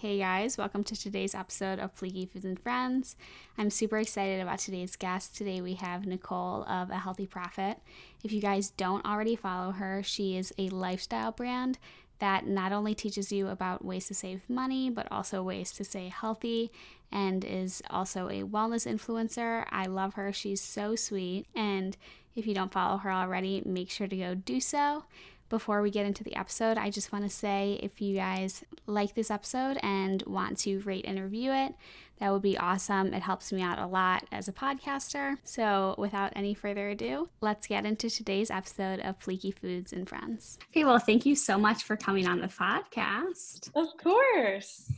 Hey 0.00 0.16
guys, 0.16 0.56
welcome 0.56 0.82
to 0.84 0.96
today's 0.96 1.34
episode 1.34 1.78
of 1.78 1.94
Fleeky 1.94 2.26
Foods 2.26 2.46
and 2.46 2.58
Friends. 2.58 3.16
I'm 3.58 3.68
super 3.68 3.98
excited 3.98 4.40
about 4.40 4.58
today's 4.58 4.96
guest. 4.96 5.36
Today 5.36 5.60
we 5.60 5.74
have 5.74 6.06
Nicole 6.06 6.64
of 6.64 6.88
A 6.88 6.96
Healthy 6.96 7.26
Profit. 7.26 7.76
If 8.24 8.32
you 8.32 8.40
guys 8.40 8.70
don't 8.70 9.04
already 9.04 9.36
follow 9.36 9.72
her, 9.72 10.02
she 10.02 10.38
is 10.38 10.54
a 10.56 10.70
lifestyle 10.70 11.32
brand 11.32 11.78
that 12.18 12.46
not 12.46 12.72
only 12.72 12.94
teaches 12.94 13.30
you 13.30 13.48
about 13.48 13.84
ways 13.84 14.06
to 14.06 14.14
save 14.14 14.40
money, 14.48 14.88
but 14.88 15.06
also 15.10 15.42
ways 15.42 15.70
to 15.72 15.84
stay 15.84 16.08
healthy 16.08 16.72
and 17.12 17.44
is 17.44 17.82
also 17.90 18.28
a 18.28 18.42
wellness 18.42 18.90
influencer. 18.90 19.66
I 19.68 19.84
love 19.84 20.14
her. 20.14 20.32
She's 20.32 20.62
so 20.62 20.96
sweet. 20.96 21.44
And 21.54 21.94
if 22.34 22.46
you 22.46 22.54
don't 22.54 22.72
follow 22.72 22.96
her 22.96 23.12
already, 23.12 23.62
make 23.66 23.90
sure 23.90 24.06
to 24.06 24.16
go 24.16 24.34
do 24.34 24.60
so 24.60 25.04
before 25.50 25.82
we 25.82 25.90
get 25.90 26.06
into 26.06 26.24
the 26.24 26.36
episode, 26.36 26.78
I 26.78 26.88
just 26.88 27.12
want 27.12 27.24
to 27.24 27.30
say 27.30 27.78
if 27.82 28.00
you 28.00 28.14
guys 28.14 28.64
like 28.86 29.14
this 29.14 29.30
episode 29.30 29.78
and 29.82 30.22
want 30.26 30.56
to 30.58 30.78
rate 30.80 31.04
and 31.06 31.20
review 31.20 31.52
it, 31.52 31.74
that 32.20 32.32
would 32.32 32.42
be 32.42 32.56
awesome. 32.56 33.12
It 33.12 33.22
helps 33.22 33.52
me 33.52 33.60
out 33.60 33.78
a 33.78 33.86
lot 33.86 34.24
as 34.30 34.46
a 34.46 34.52
podcaster. 34.52 35.36
So, 35.42 35.94
without 35.98 36.32
any 36.36 36.54
further 36.54 36.90
ado, 36.90 37.28
let's 37.40 37.66
get 37.66 37.84
into 37.84 38.08
today's 38.08 38.50
episode 38.50 39.00
of 39.00 39.18
Fleeky 39.18 39.52
Foods 39.52 39.92
and 39.92 40.08
Friends. 40.08 40.58
Okay, 40.70 40.84
well, 40.84 40.98
thank 40.98 41.26
you 41.26 41.34
so 41.34 41.58
much 41.58 41.82
for 41.82 41.96
coming 41.96 42.26
on 42.26 42.40
the 42.40 42.46
podcast. 42.46 43.70
Of 43.74 43.88
course. 44.02 44.90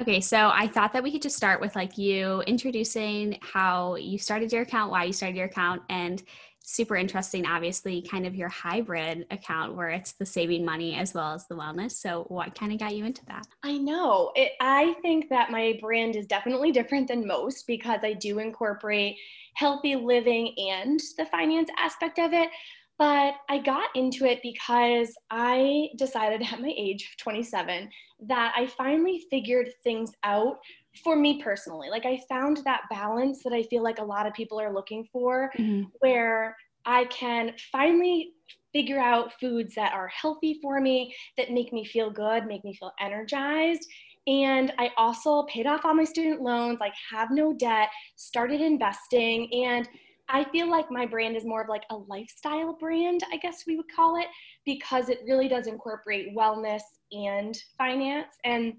Okay, 0.00 0.22
so 0.22 0.50
I 0.54 0.66
thought 0.66 0.94
that 0.94 1.02
we 1.02 1.12
could 1.12 1.20
just 1.20 1.36
start 1.36 1.60
with 1.60 1.76
like 1.76 1.98
you 1.98 2.40
introducing 2.46 3.36
how 3.42 3.96
you 3.96 4.16
started 4.16 4.50
your 4.50 4.62
account, 4.62 4.90
why 4.90 5.04
you 5.04 5.12
started 5.12 5.36
your 5.36 5.46
account, 5.46 5.82
and 5.90 6.22
super 6.70 6.96
interesting, 6.96 7.46
obviously, 7.46 8.02
kind 8.02 8.26
of 8.26 8.34
your 8.34 8.48
hybrid 8.48 9.26
account 9.30 9.74
where 9.74 9.88
it's 9.88 10.12
the 10.12 10.26
saving 10.26 10.64
money 10.64 10.94
as 10.94 11.12
well 11.12 11.34
as 11.34 11.46
the 11.46 11.54
wellness. 11.54 11.92
So, 11.92 12.24
what 12.28 12.54
kind 12.54 12.72
of 12.72 12.78
got 12.78 12.94
you 12.94 13.04
into 13.04 13.24
that? 13.26 13.46
I 13.62 13.76
know. 13.78 14.32
It, 14.36 14.52
I 14.60 14.94
think 15.02 15.28
that 15.30 15.50
my 15.50 15.78
brand 15.80 16.16
is 16.16 16.26
definitely 16.26 16.70
different 16.72 17.08
than 17.08 17.26
most 17.26 17.66
because 17.66 18.00
I 18.02 18.12
do 18.12 18.38
incorporate 18.38 19.16
healthy 19.54 19.96
living 19.96 20.54
and 20.58 21.00
the 21.18 21.26
finance 21.26 21.70
aspect 21.78 22.18
of 22.18 22.32
it. 22.32 22.50
But 22.98 23.34
I 23.48 23.58
got 23.58 23.88
into 23.94 24.26
it 24.26 24.40
because 24.42 25.14
I 25.30 25.88
decided 25.96 26.42
at 26.42 26.60
my 26.60 26.74
age 26.76 27.08
of 27.10 27.16
27 27.16 27.88
that 28.26 28.52
I 28.54 28.66
finally 28.66 29.24
figured 29.30 29.70
things 29.82 30.12
out 30.22 30.58
for 31.02 31.16
me 31.16 31.40
personally 31.42 31.88
like 31.88 32.04
i 32.04 32.20
found 32.28 32.58
that 32.64 32.82
balance 32.90 33.42
that 33.42 33.52
i 33.52 33.62
feel 33.64 33.82
like 33.82 33.98
a 33.98 34.04
lot 34.04 34.26
of 34.26 34.34
people 34.34 34.60
are 34.60 34.72
looking 34.72 35.06
for 35.12 35.50
mm-hmm. 35.58 35.82
where 36.00 36.56
i 36.84 37.04
can 37.06 37.52
finally 37.70 38.32
figure 38.72 39.00
out 39.00 39.32
foods 39.40 39.74
that 39.74 39.92
are 39.92 40.08
healthy 40.08 40.58
for 40.62 40.80
me 40.80 41.14
that 41.36 41.50
make 41.50 41.72
me 41.72 41.84
feel 41.84 42.10
good 42.10 42.46
make 42.46 42.64
me 42.64 42.74
feel 42.74 42.92
energized. 43.00 43.86
And 44.26 44.72
i 44.78 44.90
also 44.96 45.44
paid 45.44 45.66
off 45.66 45.84
all 45.84 45.94
my 45.94 46.04
student 46.04 46.40
loans. 46.40 46.78
Like 46.78 46.92
have 47.10 47.30
no 47.30 47.52
debt 47.52 47.88
started 48.16 48.60
investing 48.60 49.48
and 49.52 49.88
i 50.28 50.44
feel 50.50 50.70
like 50.70 50.90
my 50.90 51.06
brand 51.06 51.36
is 51.36 51.44
more 51.44 51.62
of 51.62 51.68
like 51.68 51.84
a 51.90 51.96
lifestyle 51.96 52.76
brand 52.78 53.24
i 53.32 53.36
guess 53.38 53.64
we 53.66 53.76
would 53.76 53.90
call 53.92 54.20
it 54.20 54.28
because 54.64 55.08
it 55.08 55.20
really 55.26 55.48
does 55.48 55.66
incorporate 55.66 56.36
wellness 56.36 56.82
and 57.12 57.56
finance. 57.76 58.34
And 58.44 58.74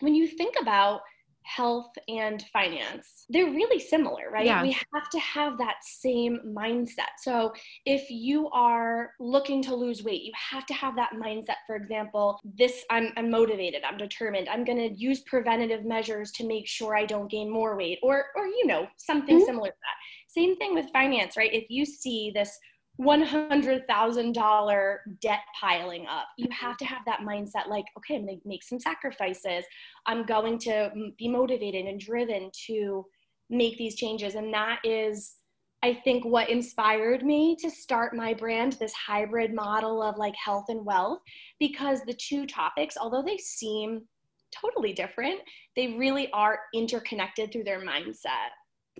when 0.00 0.14
you 0.14 0.26
think 0.26 0.54
about 0.60 1.00
health 1.48 1.92
and 2.08 2.44
finance. 2.52 3.24
They're 3.28 3.46
really 3.46 3.80
similar 3.80 4.30
right? 4.30 4.46
Yeah. 4.46 4.62
we 4.62 4.72
have 4.72 5.08
to 5.10 5.18
have 5.18 5.58
that 5.58 5.76
same 5.82 6.40
mindset. 6.46 7.14
So 7.22 7.52
if 7.86 8.10
you 8.10 8.48
are 8.50 9.12
looking 9.18 9.62
to 9.62 9.74
lose 9.74 10.02
weight 10.04 10.22
you 10.22 10.32
have 10.34 10.66
to 10.66 10.74
have 10.74 10.94
that 10.96 11.12
mindset. 11.14 11.56
For 11.66 11.76
example 11.76 12.38
this 12.58 12.84
i'm, 12.90 13.12
I'm 13.16 13.30
motivated 13.30 13.82
i'm 13.84 13.96
determined 13.96 14.48
i'm 14.48 14.64
going 14.64 14.78
to 14.78 14.94
use 14.94 15.20
preventative 15.20 15.84
measures 15.84 16.30
to 16.32 16.46
make 16.46 16.66
sure 16.66 16.96
i 16.96 17.04
don't 17.04 17.30
gain 17.30 17.50
more 17.50 17.76
weight 17.76 17.98
or 18.02 18.26
or 18.36 18.46
you 18.46 18.66
know 18.66 18.86
something 18.96 19.36
mm-hmm. 19.36 19.46
similar 19.46 19.68
to 19.68 19.74
that. 19.74 20.32
Same 20.32 20.56
thing 20.56 20.74
with 20.74 20.90
finance 20.92 21.36
right? 21.36 21.52
If 21.52 21.66
you 21.68 21.84
see 21.84 22.30
this 22.34 22.58
$100,000 23.00 24.96
debt 25.20 25.40
piling 25.60 26.06
up. 26.06 26.26
You 26.36 26.48
have 26.50 26.76
to 26.78 26.84
have 26.84 27.02
that 27.06 27.20
mindset 27.20 27.68
like, 27.68 27.84
okay, 27.96 28.16
I'm 28.16 28.26
going 28.26 28.40
to 28.40 28.48
make 28.48 28.64
some 28.64 28.80
sacrifices. 28.80 29.64
I'm 30.06 30.24
going 30.26 30.58
to 30.60 30.90
be 31.16 31.28
motivated 31.28 31.86
and 31.86 32.00
driven 32.00 32.50
to 32.66 33.06
make 33.50 33.78
these 33.78 33.94
changes. 33.94 34.34
And 34.34 34.52
that 34.52 34.80
is, 34.82 35.36
I 35.82 35.94
think, 35.94 36.24
what 36.24 36.50
inspired 36.50 37.24
me 37.24 37.56
to 37.60 37.70
start 37.70 38.16
my 38.16 38.34
brand, 38.34 38.72
this 38.74 38.92
hybrid 38.94 39.54
model 39.54 40.02
of 40.02 40.16
like 40.16 40.34
health 40.34 40.64
and 40.68 40.84
wealth, 40.84 41.20
because 41.60 42.00
the 42.02 42.14
two 42.14 42.46
topics, 42.46 42.96
although 43.00 43.22
they 43.22 43.38
seem 43.38 44.02
totally 44.50 44.92
different, 44.92 45.40
they 45.76 45.94
really 45.98 46.30
are 46.32 46.58
interconnected 46.74 47.52
through 47.52 47.64
their 47.64 47.80
mindset 47.80 48.50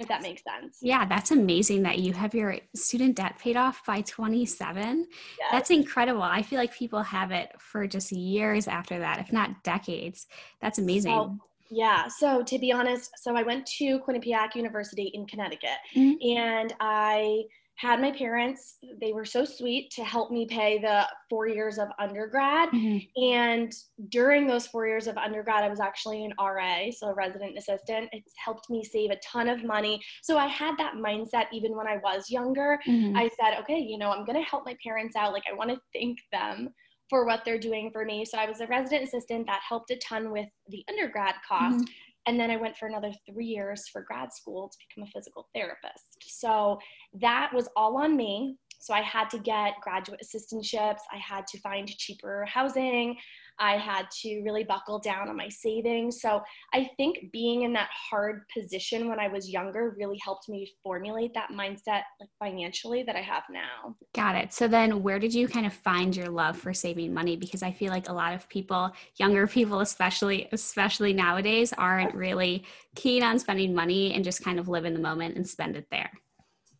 if 0.01 0.09
that 0.09 0.23
makes 0.23 0.43
sense. 0.43 0.79
Yeah, 0.83 1.07
that's 1.07 1.31
amazing 1.31 1.83
that 1.83 1.99
you 1.99 2.13
have 2.13 2.35
your 2.35 2.57
student 2.75 3.17
debt 3.17 3.39
paid 3.39 3.57
off 3.57 3.85
by 3.87 4.03
27. 4.03 5.07
Yes. 5.09 5.49
That's 5.51 5.71
incredible. 5.71 6.23
I 6.23 6.43
feel 6.43 6.59
like 6.59 6.75
people 6.75 7.03
have 7.03 7.31
it 7.31 7.51
for 7.59 7.87
just 7.87 8.13
years 8.13 8.69
after 8.69 8.99
that, 8.99 9.19
if 9.19 9.33
not 9.33 9.63
decades. 9.63 10.27
That's 10.61 10.79
amazing. 10.79 11.13
So, 11.13 11.39
yeah. 11.71 12.09
So 12.09 12.43
to 12.43 12.59
be 12.59 12.73
honest, 12.73 13.11
so 13.17 13.37
I 13.37 13.43
went 13.43 13.67
to 13.79 14.01
Quinnipiac 14.01 14.55
University 14.55 15.11
in 15.15 15.27
Connecticut 15.27 15.79
mm-hmm. 15.95 16.39
and 16.39 16.75
I 16.81 17.43
had 17.79 18.01
my 18.01 18.11
parents, 18.11 18.79
they 19.01 19.13
were 19.13 19.25
so 19.25 19.45
sweet 19.45 19.89
to 19.93 20.03
help 20.03 20.33
me 20.33 20.47
pay 20.47 20.81
the 20.81 21.07
four 21.31 21.47
years 21.47 21.79
of 21.79 21.87
undergrad. 22.01 22.71
Mm-hmm. 22.71 23.23
And 23.23 23.73
during 24.09 24.49
those 24.49 24.67
four 24.67 24.89
years 24.89 25.07
of 25.07 25.17
undergrad, 25.17 25.63
I 25.63 25.69
was 25.69 25.79
actually 25.79 26.25
an 26.25 26.33
RA, 26.41 26.91
so 26.91 27.07
a 27.07 27.15
resident 27.15 27.57
assistant. 27.57 28.09
It's 28.11 28.33
helped 28.37 28.69
me 28.69 28.83
save 28.83 29.13
a 29.13 29.17
ton 29.25 29.49
of 29.49 29.63
money. 29.63 30.03
So 30.23 30.37
I 30.37 30.49
had 30.49 30.77
that 30.79 30.95
mindset 30.95 31.45
even 31.53 31.77
when 31.77 31.87
I 31.87 31.99
was 31.99 32.29
younger. 32.29 32.81
Mm-hmm. 32.85 33.17
I 33.17 33.31
said, 33.41 33.61
okay, 33.61 33.79
you 33.79 33.97
know, 33.97 34.11
I'm 34.11 34.25
going 34.25 34.43
to 34.43 34.51
help 34.51 34.65
my 34.67 34.77
parents 34.83 35.15
out. 35.15 35.33
Like, 35.33 35.45
I 35.49 35.55
want 35.55 35.71
to 35.71 35.81
thank 35.95 36.19
them 36.33 36.71
for 37.09 37.27
what 37.27 37.45
they're 37.45 37.61
doing 37.61 37.91
for 37.93 38.05
me. 38.05 38.25
So 38.25 38.39
I 38.39 38.47
was 38.47 38.61
a 38.61 38.67
resident 38.67 39.05
assistant 39.05 39.47
that 39.47 39.61
helped 39.67 39.93
a 39.93 39.97
ton 39.99 40.33
with 40.33 40.49
the 40.69 40.85
undergrad 40.89 41.37
cost. 41.49 41.77
Mm-hmm. 41.77 41.93
And 42.29 42.39
then 42.39 42.51
I 42.51 42.57
went 42.57 42.77
for 42.77 42.87
another 42.87 43.11
three 43.27 43.47
years 43.47 43.89
for 43.89 44.03
grad 44.03 44.35
school 44.35 44.69
to 44.69 44.77
become 44.87 45.09
a 45.09 45.11
physical 45.11 45.49
therapist. 45.55 46.05
So 46.21 46.79
that 47.23 47.51
was 47.55 47.71
all 47.75 47.97
on 47.97 48.19
me. 48.19 48.59
So 48.81 48.93
I 48.93 49.01
had 49.01 49.31
to 49.31 49.39
get 49.39 49.81
graduate 49.81 50.21
assistantships. 50.23 51.01
I 51.11 51.17
had 51.17 51.47
to 51.47 51.59
find 51.61 51.89
cheaper 51.89 52.45
housing. 52.45 53.17
I 53.59 53.77
had 53.77 54.11
to 54.23 54.41
really 54.43 54.65
buckle 54.65 54.99
down 54.99 55.29
on 55.29 55.37
my 55.37 55.49
savings. 55.49 56.21
So 56.21 56.43
I 56.73 56.91
think 56.97 57.31
being 57.33 57.63
in 57.63 57.73
that 57.75 57.91
hard 57.93 58.43
position 58.57 59.09
when 59.09 59.19
I 59.19 59.29
was 59.29 59.49
younger 59.49 59.95
really 59.99 60.19
helped 60.23 60.49
me 60.49 60.71
formulate 60.83 61.35
that 61.35 61.51
mindset 61.51 62.03
like 62.21 62.31
financially 62.39 63.03
that 63.03 63.17
I 63.17 63.21
have 63.21 63.45
now. 63.51 63.97
Got 64.15 64.37
it. 64.37 64.53
So 64.53 64.69
then 64.69 65.03
where 65.03 65.19
did 65.19 65.35
you 65.35 65.49
kind 65.49 65.67
of 65.67 65.73
find 65.73 66.15
your 66.15 66.29
love 66.29 66.57
for 66.57 66.73
saving 66.73 67.13
money 67.13 67.37
because 67.37 67.63
I 67.63 67.73
feel 67.73 67.91
like 67.91 68.09
a 68.09 68.13
lot 68.13 68.33
of 68.33 68.49
people, 68.49 68.93
younger 69.17 69.47
people 69.47 69.81
especially 69.81 70.49
especially 70.53 71.13
nowadays 71.13 71.73
aren't 71.73 72.15
really 72.15 72.65
keen 72.95 73.23
on 73.23 73.39
spending 73.39 73.75
money 73.75 74.15
and 74.15 74.25
just 74.25 74.45
kind 74.45 74.59
of 74.59 74.69
live 74.69 74.85
in 74.85 74.95
the 74.95 75.01
moment 75.01 75.37
and 75.37 75.47
spend 75.47 75.77
it 75.77 75.87
there. 75.91 76.11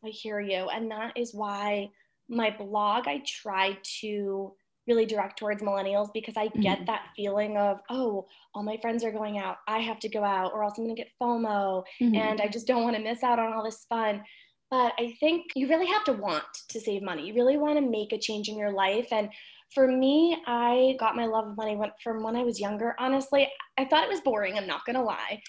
I 0.05 0.09
hear 0.09 0.41
you 0.41 0.69
and 0.69 0.91
that 0.91 1.13
is 1.17 1.35
why 1.35 1.91
my 2.29 2.51
blog 2.51 3.09
I 3.09 3.23
try 3.27 3.79
to 4.01 4.53
really 4.89 5.07
direct 5.07 5.39
towards 5.39 5.63
millennials 5.63 6.09
because 6.13 6.35
I 6.37 6.49
get 6.49 6.79
mm-hmm. 6.79 6.87
that 6.87 7.09
feeling 7.15 7.57
of, 7.57 7.79
oh, 7.91 8.27
all 8.55 8.63
my 8.63 8.79
friends 8.81 9.05
are 9.05 9.13
going 9.13 9.39
out. 9.39 9.59
I 9.69 9.79
have 9.79 10.01
to 10.01 10.09
go 10.09 10.25
out 10.25 10.53
or 10.53 10.65
else 10.65 10.75
I'm 10.77 10.85
going 10.85 10.97
to 10.97 11.03
get 11.03 11.13
FOMO 11.21 11.85
mm-hmm. 12.01 12.15
and 12.15 12.41
I 12.41 12.49
just 12.49 12.67
don't 12.67 12.83
want 12.83 12.97
to 12.97 13.03
miss 13.03 13.23
out 13.23 13.39
on 13.39 13.53
all 13.53 13.63
this 13.63 13.85
fun. 13.89 14.23
But 14.71 14.93
I 14.99 15.15
think 15.21 15.47
you 15.55 15.69
really 15.69 15.87
have 15.87 16.05
to 16.05 16.13
want 16.13 16.45
to 16.69 16.81
save 16.81 17.03
money. 17.03 17.27
You 17.27 17.35
really 17.35 17.57
want 17.57 17.77
to 17.79 17.89
make 17.89 18.13
a 18.13 18.19
change 18.19 18.49
in 18.49 18.59
your 18.59 18.73
life. 18.73 19.09
And 19.13 19.31
for 19.75 19.87
me, 19.87 20.37
I 20.47 20.97
got 20.99 21.17
my 21.17 21.27
love 21.27 21.49
of 21.49 21.57
money 21.57 21.79
from 22.03 22.23
when 22.23 22.37
I 22.37 22.43
was 22.43 22.59
younger. 22.59 22.95
Honestly, 22.99 23.49
I 23.79 23.85
thought 23.85 24.05
it 24.05 24.11
was 24.11 24.21
boring. 24.21 24.57
I'm 24.57 24.67
not 24.67 24.85
going 24.85 24.97
to 24.97 25.03
lie 25.03 25.41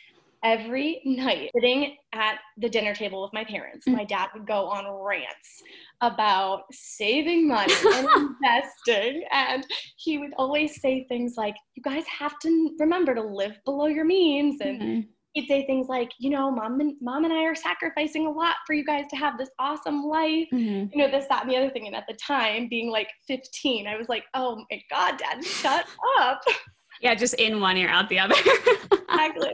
every 0.44 1.02
night 1.06 1.52
sitting 1.56 1.98
at 2.14 2.40
the 2.58 2.70
dinner 2.70 2.96
table 2.96 3.22
with 3.22 3.34
my 3.34 3.44
parents 3.44 3.86
my 3.88 4.04
dad 4.04 4.28
would 4.34 4.48
go 4.48 4.68
on 4.68 4.86
rants 5.06 5.62
about 6.02 6.64
saving 6.72 7.48
money 7.48 7.74
and 7.94 8.08
investing 8.44 9.24
and 9.32 9.66
he 9.98 10.18
would 10.18 10.32
always 10.38 10.80
say 10.82 11.06
things 11.10 11.36
like 11.38 11.56
you 11.76 11.84
guys 11.84 12.06
have 12.08 12.38
to 12.40 12.76
remember 12.80 13.14
to 13.14 13.22
live 13.22 13.58
below 13.66 13.88
your 13.88 14.06
means 14.06 14.62
and 14.62 14.82
mm-hmm. 14.82 15.02
he'd 15.34 15.48
say 15.48 15.66
things 15.66 15.88
like 15.88 16.12
you 16.18 16.30
know 16.30 16.50
mom 16.50 16.80
and 16.80 16.96
mom 17.02 17.26
and 17.26 17.34
i 17.34 17.44
are 17.44 17.56
sacrificing 17.56 18.28
a 18.28 18.32
lot 18.32 18.56
for 18.66 18.74
you 18.74 18.86
guys 18.86 19.06
to 19.10 19.18
have 19.18 19.38
this 19.38 19.50
awesome 19.60 20.04
life 20.04 20.48
mm-hmm. 20.54 20.86
you 20.92 20.98
know 20.98 21.12
this 21.12 21.26
that 21.28 21.44
and 21.44 21.52
the 21.52 21.58
other 21.58 21.70
thing 21.70 21.88
and 21.88 21.96
at 21.96 22.06
the 22.08 22.16
time 22.16 22.68
being 22.70 22.90
like 22.90 23.10
15 23.28 23.86
i 23.86 23.98
was 23.98 24.08
like 24.08 24.24
oh 24.36 24.64
my 24.72 24.82
god 24.90 25.18
dad 25.18 25.44
shut 25.44 25.86
up 26.20 26.42
yeah 27.02 27.14
just 27.14 27.34
in 27.36 27.60
one 27.60 27.76
ear 27.76 27.90
out 27.90 28.08
the 28.08 28.20
other 28.20 28.36
exactly 28.92 29.52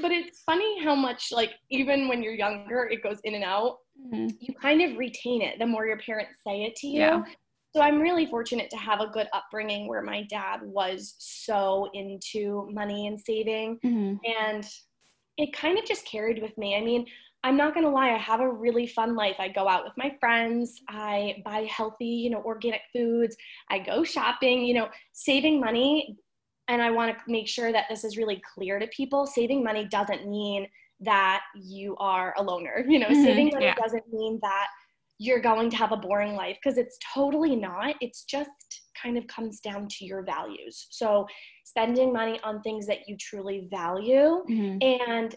but 0.00 0.10
it's 0.10 0.42
funny 0.42 0.82
how 0.82 0.94
much 0.94 1.32
like 1.32 1.52
even 1.70 2.08
when 2.08 2.22
you're 2.22 2.34
younger 2.34 2.88
it 2.90 3.02
goes 3.02 3.18
in 3.24 3.34
and 3.34 3.44
out 3.44 3.78
mm-hmm. 3.98 4.28
you 4.40 4.54
kind 4.60 4.80
of 4.80 4.96
retain 4.96 5.42
it 5.42 5.58
the 5.58 5.66
more 5.66 5.86
your 5.86 5.98
parents 5.98 6.40
say 6.46 6.62
it 6.62 6.76
to 6.76 6.86
you 6.86 7.00
yeah. 7.00 7.22
So 7.74 7.80
I'm 7.80 8.00
really 8.00 8.26
fortunate 8.26 8.68
to 8.70 8.76
have 8.76 9.00
a 9.00 9.06
good 9.06 9.28
upbringing 9.32 9.88
where 9.88 10.02
my 10.02 10.24
dad 10.24 10.60
was 10.62 11.14
so 11.18 11.88
into 11.94 12.68
money 12.70 13.06
and 13.06 13.18
saving. 13.18 13.78
Mm-hmm. 13.82 14.16
And 14.40 14.68
it 15.38 15.54
kind 15.54 15.78
of 15.78 15.86
just 15.86 16.04
carried 16.04 16.42
with 16.42 16.56
me. 16.58 16.76
I 16.76 16.82
mean, 16.82 17.06
I'm 17.44 17.56
not 17.56 17.74
going 17.74 17.86
to 17.86 17.90
lie, 17.90 18.10
I 18.10 18.18
have 18.18 18.40
a 18.40 18.48
really 18.48 18.86
fun 18.86 19.16
life. 19.16 19.36
I 19.38 19.48
go 19.48 19.68
out 19.68 19.84
with 19.84 19.94
my 19.96 20.14
friends, 20.20 20.80
I 20.88 21.42
buy 21.44 21.66
healthy, 21.68 22.04
you 22.04 22.30
know, 22.30 22.42
organic 22.42 22.82
foods, 22.92 23.36
I 23.68 23.80
go 23.80 24.04
shopping, 24.04 24.64
you 24.64 24.74
know, 24.74 24.88
saving 25.12 25.58
money. 25.58 26.16
And 26.68 26.80
I 26.80 26.90
want 26.90 27.16
to 27.16 27.24
make 27.26 27.48
sure 27.48 27.72
that 27.72 27.86
this 27.88 28.04
is 28.04 28.16
really 28.16 28.40
clear 28.54 28.78
to 28.78 28.86
people. 28.88 29.26
Saving 29.26 29.64
money 29.64 29.86
doesn't 29.86 30.28
mean 30.28 30.66
that 31.00 31.42
you 31.54 31.96
are 31.96 32.34
a 32.36 32.42
loner. 32.42 32.84
You 32.88 32.98
know, 32.98 33.08
mm-hmm. 33.08 33.24
saving 33.24 33.50
money 33.52 33.66
yeah. 33.66 33.74
doesn't 33.74 34.04
mean 34.12 34.38
that 34.42 34.68
you're 35.18 35.40
going 35.40 35.70
to 35.70 35.76
have 35.76 35.92
a 35.92 35.96
boring 35.96 36.34
life 36.34 36.56
because 36.62 36.78
it's 36.78 36.98
totally 37.14 37.54
not. 37.54 37.94
It's 38.00 38.24
just 38.24 38.50
kind 39.00 39.16
of 39.16 39.26
comes 39.26 39.60
down 39.60 39.88
to 39.88 40.04
your 40.04 40.22
values. 40.24 40.88
So, 40.90 41.26
spending 41.64 42.12
money 42.12 42.40
on 42.42 42.60
things 42.60 42.86
that 42.86 43.08
you 43.08 43.16
truly 43.18 43.68
value 43.70 44.44
mm-hmm. 44.50 44.78
and 44.82 45.34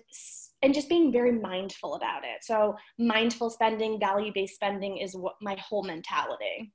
and 0.61 0.73
just 0.73 0.89
being 0.89 1.11
very 1.11 1.31
mindful 1.31 1.95
about 1.95 2.23
it. 2.23 2.43
So, 2.43 2.75
mindful 2.97 3.49
spending, 3.49 3.99
value 3.99 4.31
based 4.33 4.55
spending 4.55 4.97
is 4.97 5.15
what 5.15 5.35
my 5.41 5.55
whole 5.55 5.83
mentality. 5.83 6.73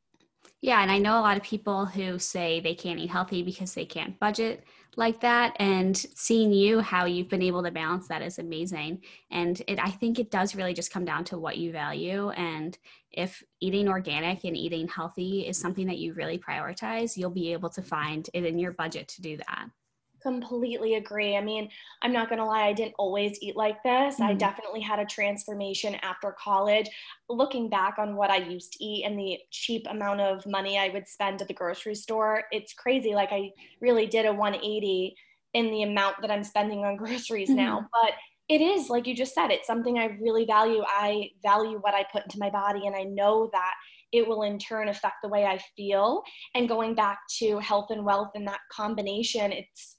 Yeah, 0.63 0.83
and 0.83 0.91
I 0.91 0.99
know 0.99 1.19
a 1.19 1.23
lot 1.23 1.39
of 1.39 1.43
people 1.43 1.87
who 1.87 2.19
say 2.19 2.61
they 2.61 2.75
can't 2.75 2.99
eat 2.99 3.11
healthy 3.11 3.43
because 3.43 3.73
they 3.75 3.87
can't 3.87 4.19
budget 4.19 4.65
like 4.97 5.21
that 5.21 5.57
and 5.59 5.97
seeing 5.97 6.53
you 6.53 6.81
how 6.81 7.05
you've 7.05 7.29
been 7.29 7.43
able 7.43 7.63
to 7.63 7.71
balance 7.71 8.09
that 8.09 8.23
is 8.23 8.39
amazing 8.39 9.01
and 9.31 9.63
it 9.69 9.79
i 9.79 9.91
think 9.91 10.19
it 10.19 10.31
does 10.31 10.55
really 10.55 10.75
just 10.75 10.93
come 10.93 11.05
down 11.05 11.25
to 11.25 11.39
what 11.39 11.57
you 11.57 11.71
value 11.71 12.31
and 12.31 12.79
if 13.13 13.43
eating 13.61 13.89
organic 13.89 14.45
and 14.45 14.57
eating 14.57 14.89
healthy 14.89 15.47
is 15.47 15.59
something 15.59 15.87
that 15.87 15.99
you 15.99 16.13
really 16.15 16.39
prioritize 16.39 17.17
you'll 17.17 17.31
be 17.31 17.53
able 17.53 17.71
to 17.71 17.83
find 17.83 18.29
it 18.35 18.45
in 18.45 18.59
your 18.59 18.73
budget 18.73 19.07
to 19.07 19.23
do 19.23 19.37
that 19.37 19.67
completely 20.23 20.95
agree. 20.95 21.37
I 21.37 21.41
mean, 21.41 21.69
I'm 22.03 22.13
not 22.13 22.29
going 22.29 22.39
to 22.39 22.45
lie, 22.45 22.67
I 22.67 22.73
didn't 22.73 22.95
always 22.99 23.39
eat 23.41 23.57
like 23.57 23.83
this. 23.83 24.15
Mm-hmm. 24.15 24.23
I 24.23 24.35
definitely 24.35 24.81
had 24.81 24.99
a 24.99 25.07
transformation 25.07 25.97
after 26.03 26.35
college. 26.39 26.89
Looking 27.29 27.69
back 27.69 27.97
on 27.99 28.17
what 28.17 28.31
I 28.31 28.39
used 28.39 28.73
to 28.75 28.85
eat 28.85 29.05
and 29.05 29.19
the 29.19 29.39
cheap 29.51 29.87
amount 29.89 30.21
of 30.21 30.47
money 30.47 30.79
I 30.79 30.89
would 30.89 31.09
spend 31.09 31.41
at 31.43 31.49
the 31.49 31.55
grocery 31.55 31.95
store, 31.95 32.45
it's 32.53 32.73
crazy. 32.73 33.15
Like, 33.15 33.33
I 33.33 33.51
really 33.81 34.07
did 34.07 34.27
a 34.27 34.33
180 34.33 35.15
in 35.55 35.71
the 35.71 35.83
amount 35.83 36.17
that 36.23 36.31
I'm 36.31 36.45
spending 36.45 36.85
on 36.85 36.97
groceries 36.97 37.49
mm-hmm. 37.49 37.59
now. 37.59 37.89
But 37.93 38.13
it 38.49 38.61
is, 38.61 38.91
like 38.91 39.07
you 39.07 39.15
just 39.15 39.35
said, 39.35 39.51
it's 39.51 39.67
something 39.67 39.99
I 39.99 40.17
really 40.21 40.45
value. 40.45 40.83
I 40.87 41.31
value 41.41 41.79
what 41.81 41.95
I 41.95 42.05
put 42.13 42.25
into 42.25 42.39
my 42.39 42.51
body, 42.51 42.87
and 42.87 42.97
I 42.97 43.05
know 43.05 43.49
that 43.53 43.75
it 44.13 44.27
will 44.27 44.43
in 44.43 44.59
turn 44.59 44.89
affect 44.89 45.17
the 45.23 45.29
way 45.29 45.45
I 45.45 45.63
feel. 45.77 46.23
And 46.57 46.69
going 46.69 46.97
back 46.97 47.21
to 47.39 47.59
health 47.59 47.91
and 47.91 48.05
wealth 48.05 48.31
and 48.35 48.47
that 48.49 48.59
combination, 48.73 49.53
it's 49.53 49.99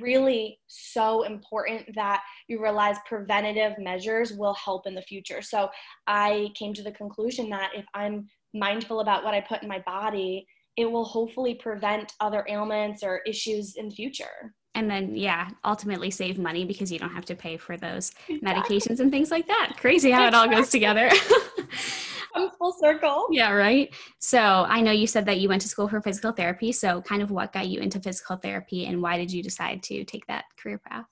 really 0.00 0.58
so 0.66 1.22
important 1.22 1.94
that 1.94 2.22
you 2.48 2.62
realize 2.62 2.96
preventative 3.06 3.78
measures 3.78 4.32
will 4.32 4.54
help 4.54 4.86
in 4.86 4.94
the 4.94 5.02
future. 5.02 5.42
So 5.42 5.68
I 6.06 6.50
came 6.54 6.74
to 6.74 6.82
the 6.82 6.92
conclusion 6.92 7.48
that 7.50 7.70
if 7.74 7.84
I'm 7.94 8.28
mindful 8.54 9.00
about 9.00 9.24
what 9.24 9.34
I 9.34 9.40
put 9.40 9.62
in 9.62 9.68
my 9.68 9.80
body, 9.80 10.46
it 10.76 10.90
will 10.90 11.04
hopefully 11.04 11.54
prevent 11.54 12.12
other 12.20 12.44
ailments 12.48 13.02
or 13.02 13.20
issues 13.26 13.76
in 13.76 13.88
the 13.88 13.94
future. 13.94 14.54
And 14.74 14.90
then, 14.90 15.16
yeah, 15.16 15.48
ultimately 15.64 16.10
save 16.10 16.38
money 16.38 16.66
because 16.66 16.92
you 16.92 16.98
don't 16.98 17.12
have 17.12 17.24
to 17.26 17.34
pay 17.34 17.56
for 17.56 17.78
those 17.78 18.12
exactly. 18.28 18.78
medications 18.78 19.00
and 19.00 19.10
things 19.10 19.30
like 19.30 19.46
that. 19.46 19.72
Crazy 19.78 20.10
how 20.10 20.26
it 20.26 20.34
all 20.34 20.48
goes 20.48 20.68
together. 20.68 21.10
comes 22.36 22.52
full 22.58 22.72
circle. 22.72 23.26
Yeah, 23.30 23.52
right. 23.52 23.92
So 24.18 24.38
I 24.38 24.80
know 24.80 24.92
you 24.92 25.06
said 25.06 25.26
that 25.26 25.38
you 25.38 25.48
went 25.48 25.62
to 25.62 25.68
school 25.68 25.88
for 25.88 26.00
physical 26.00 26.32
therapy. 26.32 26.72
So, 26.72 27.00
kind 27.02 27.22
of 27.22 27.30
what 27.30 27.52
got 27.52 27.68
you 27.68 27.80
into 27.80 28.00
physical 28.00 28.36
therapy 28.36 28.86
and 28.86 29.02
why 29.02 29.16
did 29.16 29.32
you 29.32 29.42
decide 29.42 29.82
to 29.84 30.04
take 30.04 30.26
that 30.26 30.44
career 30.58 30.78
path? 30.78 31.06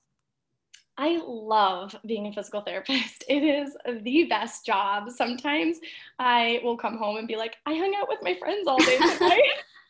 I 0.97 1.21
love 1.25 1.95
being 2.05 2.27
a 2.27 2.33
physical 2.33 2.61
therapist. 2.61 3.23
It 3.29 3.43
is 3.43 3.75
the 4.03 4.25
best 4.25 4.65
job. 4.65 5.09
Sometimes 5.09 5.79
I 6.19 6.61
will 6.63 6.77
come 6.77 6.97
home 6.97 7.17
and 7.17 7.27
be 7.27 7.35
like, 7.35 7.57
I 7.65 7.73
hung 7.73 7.93
out 7.99 8.07
with 8.07 8.19
my 8.21 8.35
friends 8.35 8.67
all 8.67 8.77
day 8.77 8.97
today. 8.97 9.41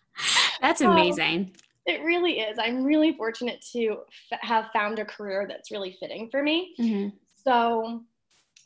That's 0.61 0.81
amazing. 0.81 1.39
Um, 1.39 1.51
it 1.85 2.01
really 2.01 2.39
is. 2.39 2.57
I'm 2.59 2.83
really 2.83 3.13
fortunate 3.13 3.63
to 3.73 3.97
f- 4.31 4.39
have 4.41 4.69
found 4.73 4.99
a 4.99 5.05
career 5.05 5.45
that's 5.47 5.69
really 5.69 5.95
fitting 5.99 6.29
for 6.31 6.41
me. 6.41 6.73
Mm-hmm. 6.79 7.09
So, 7.35 8.01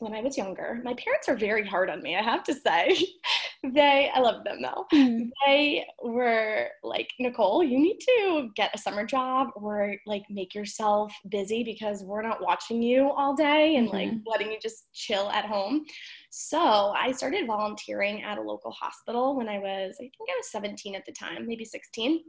when 0.00 0.14
I 0.14 0.22
was 0.22 0.36
younger. 0.36 0.80
My 0.82 0.94
parents 0.94 1.28
are 1.28 1.36
very 1.36 1.64
hard 1.64 1.90
on 1.90 2.02
me, 2.02 2.16
I 2.16 2.22
have 2.22 2.42
to 2.44 2.54
say. 2.54 2.96
they, 3.62 4.10
I 4.12 4.18
love 4.18 4.44
them 4.44 4.62
though. 4.62 4.86
Mm-hmm. 4.92 5.28
They 5.46 5.86
were 6.02 6.68
like, 6.82 7.10
Nicole, 7.18 7.62
you 7.62 7.78
need 7.78 7.98
to 8.00 8.50
get 8.56 8.74
a 8.74 8.78
summer 8.78 9.04
job 9.04 9.48
or 9.54 9.94
like 10.06 10.24
make 10.30 10.54
yourself 10.54 11.12
busy 11.28 11.62
because 11.62 12.02
we're 12.02 12.22
not 12.22 12.42
watching 12.42 12.82
you 12.82 13.10
all 13.10 13.34
day 13.34 13.76
and 13.76 13.88
mm-hmm. 13.88 13.96
like 13.96 14.10
letting 14.26 14.50
you 14.50 14.58
just 14.60 14.92
chill 14.94 15.30
at 15.30 15.44
home. 15.44 15.84
So 16.30 16.58
I 16.96 17.12
started 17.12 17.46
volunteering 17.46 18.22
at 18.22 18.38
a 18.38 18.42
local 18.42 18.70
hospital 18.72 19.36
when 19.36 19.48
I 19.48 19.58
was, 19.58 19.96
I 19.96 20.04
think 20.04 20.30
I 20.30 20.36
was 20.38 20.50
17 20.50 20.94
at 20.94 21.04
the 21.04 21.12
time, 21.12 21.46
maybe 21.46 21.66
16. 21.66 22.22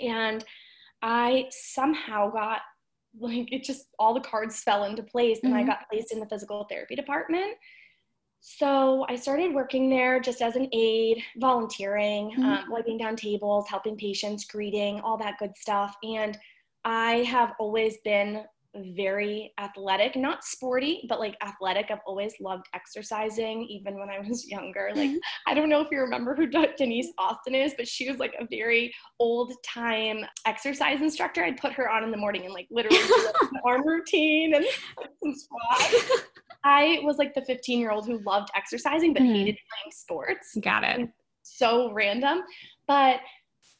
And 0.00 0.44
I 1.02 1.46
somehow 1.50 2.30
got 2.30 2.60
like 3.18 3.52
it 3.52 3.64
just 3.64 3.86
all 3.98 4.14
the 4.14 4.20
cards 4.20 4.60
fell 4.60 4.84
into 4.84 5.02
place 5.02 5.40
and 5.42 5.52
mm-hmm. 5.52 5.62
I 5.62 5.66
got 5.66 5.88
placed 5.90 6.12
in 6.12 6.20
the 6.20 6.26
physical 6.26 6.66
therapy 6.70 6.94
department. 6.94 7.56
So 8.40 9.04
I 9.08 9.16
started 9.16 9.52
working 9.52 9.90
there 9.90 10.18
just 10.18 10.40
as 10.40 10.56
an 10.56 10.68
aide, 10.72 11.22
volunteering, 11.36 12.30
mm-hmm. 12.30 12.42
um, 12.42 12.64
wiping 12.70 12.96
down 12.96 13.16
tables, 13.16 13.68
helping 13.68 13.96
patients, 13.96 14.44
greeting, 14.44 15.00
all 15.00 15.18
that 15.18 15.38
good 15.38 15.54
stuff. 15.56 15.94
And 16.02 16.38
I 16.84 17.16
have 17.24 17.52
always 17.58 17.98
been 18.04 18.44
very 18.94 19.52
athletic, 19.58 20.16
not 20.16 20.44
sporty, 20.44 21.04
but 21.08 21.18
like 21.18 21.36
athletic. 21.42 21.86
I've 21.90 21.98
always 22.06 22.34
loved 22.40 22.66
exercising, 22.74 23.64
even 23.64 23.98
when 23.98 24.08
I 24.08 24.18
was 24.28 24.48
younger. 24.48 24.90
Like, 24.94 25.10
mm-hmm. 25.10 25.18
I 25.46 25.54
don't 25.54 25.68
know 25.68 25.80
if 25.80 25.88
you 25.90 26.00
remember 26.00 26.34
who 26.34 26.46
Denise 26.46 27.12
Austin 27.18 27.54
is, 27.54 27.74
but 27.76 27.88
she 27.88 28.08
was 28.08 28.18
like 28.18 28.34
a 28.38 28.46
very 28.50 28.92
old 29.18 29.52
time 29.64 30.24
exercise 30.46 31.00
instructor. 31.00 31.44
I'd 31.44 31.56
put 31.56 31.72
her 31.72 31.90
on 31.90 32.04
in 32.04 32.10
the 32.10 32.16
morning 32.16 32.44
and 32.44 32.54
like 32.54 32.68
literally 32.70 32.98
an 32.98 33.48
arm 33.64 33.86
routine 33.86 34.54
and 34.54 34.64
some 35.22 35.34
squats. 35.34 36.22
I 36.64 37.00
was 37.02 37.16
like 37.16 37.34
the 37.34 37.44
15 37.44 37.78
year 37.78 37.90
old 37.90 38.06
who 38.06 38.18
loved 38.24 38.50
exercising 38.54 39.14
but 39.14 39.22
mm-hmm. 39.22 39.32
hated 39.32 39.56
playing 39.56 39.92
sports. 39.92 40.56
Got 40.62 40.84
it. 40.84 41.08
So 41.42 41.92
random. 41.92 42.42
But 42.86 43.20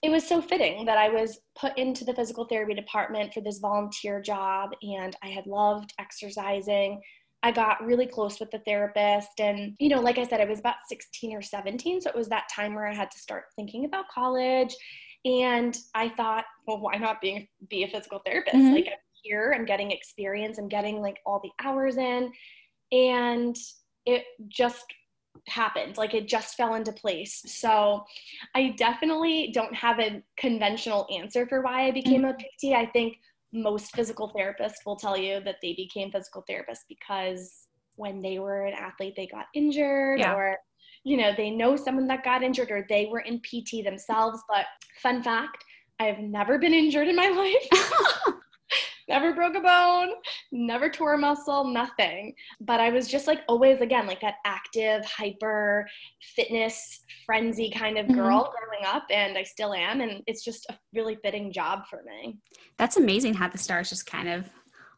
it 0.03 0.11
was 0.11 0.27
so 0.27 0.41
fitting 0.41 0.87
that 0.87 0.97
I 0.97 1.09
was 1.09 1.39
put 1.59 1.77
into 1.77 2.05
the 2.05 2.15
physical 2.15 2.45
therapy 2.47 2.75
department 2.75 3.35
for 3.35 3.41
this 3.41 3.59
volunteer 3.59 4.21
job 4.21 4.71
and 4.83 5.15
I 5.23 5.29
had 5.29 5.47
loved 5.47 5.93
exercising. 5.99 7.01
I 7.43 7.53
got 7.53 7.85
really 7.85 8.07
close 8.07 8.41
with 8.41 8.51
the 8.51 8.61
therapist 8.61 9.41
and 9.41 9.75
you 9.79 9.89
know 9.89 10.01
like 10.01 10.19
I 10.19 10.27
said 10.27 10.41
I 10.41 10.45
was 10.45 10.59
about 10.59 10.77
16 10.89 11.35
or 11.35 11.43
17 11.43 12.03
so 12.03 12.11
it 12.11 12.17
was 12.17 12.29
that 12.29 12.49
time 12.55 12.75
where 12.75 12.87
I 12.87 12.95
had 12.95 13.11
to 13.11 13.19
start 13.19 13.45
thinking 13.57 13.85
about 13.85 14.09
college 14.09 14.75
and 15.25 15.77
I 15.95 16.11
thought 16.11 16.45
well 16.67 16.81
why 16.81 16.97
not 16.97 17.21
being 17.21 17.49
be 17.69 17.85
a 17.85 17.89
physical 17.89 18.21
therapist 18.25 18.57
mm-hmm. 18.57 18.75
like 18.75 18.87
I'm 18.87 18.99
here 19.23 19.55
I'm 19.57 19.65
getting 19.65 19.91
experience 19.91 20.59
I'm 20.59 20.69
getting 20.69 21.01
like 21.01 21.19
all 21.25 21.41
the 21.43 21.65
hours 21.65 21.97
in 21.97 22.31
and 22.93 23.57
it 24.05 24.25
just 24.49 24.85
happened 25.47 25.97
like 25.97 26.15
it 26.15 26.29
just 26.29 26.57
fell 26.57 26.75
into 26.75 26.93
place. 26.93 27.43
So 27.47 28.05
i 28.55 28.75
definitely 28.77 29.51
don't 29.53 29.75
have 29.75 29.99
a 29.99 30.23
conventional 30.37 31.07
answer 31.15 31.47
for 31.47 31.63
why 31.63 31.87
i 31.87 31.91
became 31.91 32.25
a 32.25 32.35
pt 32.35 32.75
i 32.75 32.87
think 32.87 33.17
most 33.53 33.95
physical 33.95 34.31
therapists 34.37 34.85
will 34.87 34.97
tell 34.97 35.17
you 35.17 35.41
that 35.41 35.57
they 35.63 35.75
became 35.75 36.11
physical 36.11 36.45
therapists 36.49 36.85
because 36.89 37.67
when 37.97 38.23
they 38.23 38.39
were 38.39 38.67
an 38.67 38.75
athlete 38.75 39.15
they 39.17 39.27
got 39.27 39.47
injured 39.55 40.21
yeah. 40.21 40.35
or 40.35 40.57
you 41.05 41.17
know 41.17 41.33
they 41.37 41.51
know 41.51 41.77
someone 41.77 42.07
that 42.07 42.25
got 42.25 42.43
injured 42.43 42.71
or 42.71 42.87
they 42.89 43.07
were 43.07 43.21
in 43.21 43.41
pt 43.41 43.85
themselves. 43.85 44.41
But 44.49 44.67
fun 45.03 45.23
fact 45.23 45.65
i 45.99 46.05
have 46.05 46.19
never 46.19 46.59
been 46.59 46.75
injured 46.75 47.09
in 47.09 47.17
my 47.17 47.29
life 47.73 48.35
never 49.11 49.35
broke 49.35 49.57
a 49.57 49.61
bone, 49.61 50.11
never 50.53 50.89
tore 50.89 51.15
a 51.15 51.19
muscle, 51.19 51.65
nothing. 51.65 52.33
But 52.61 52.81
I 52.81 52.91
was 52.91 53.09
just 53.09 53.27
like 53.27 53.41
always, 53.49 53.81
again, 53.81 54.07
like 54.07 54.21
that 54.21 54.37
active, 54.47 55.05
hyper, 55.05 55.87
fitness, 56.37 57.01
frenzy 57.27 57.71
kind 57.71 57.99
of 57.99 58.07
girl 58.07 58.45
mm-hmm. 58.45 58.53
growing 58.53 58.87
up. 58.87 59.05
And 59.11 59.37
I 59.37 59.43
still 59.43 59.75
am. 59.75 60.01
And 60.01 60.23
it's 60.27 60.45
just 60.45 60.67
a 60.71 60.79
really 60.95 61.19
fitting 61.23 61.53
job 61.53 61.83
for 61.91 62.03
me. 62.05 62.39
That's 62.79 62.97
amazing 62.97 63.35
how 63.35 63.49
the 63.49 63.59
stars 63.59 63.91
just 63.91 64.07
kind 64.07 64.29
of 64.29 64.49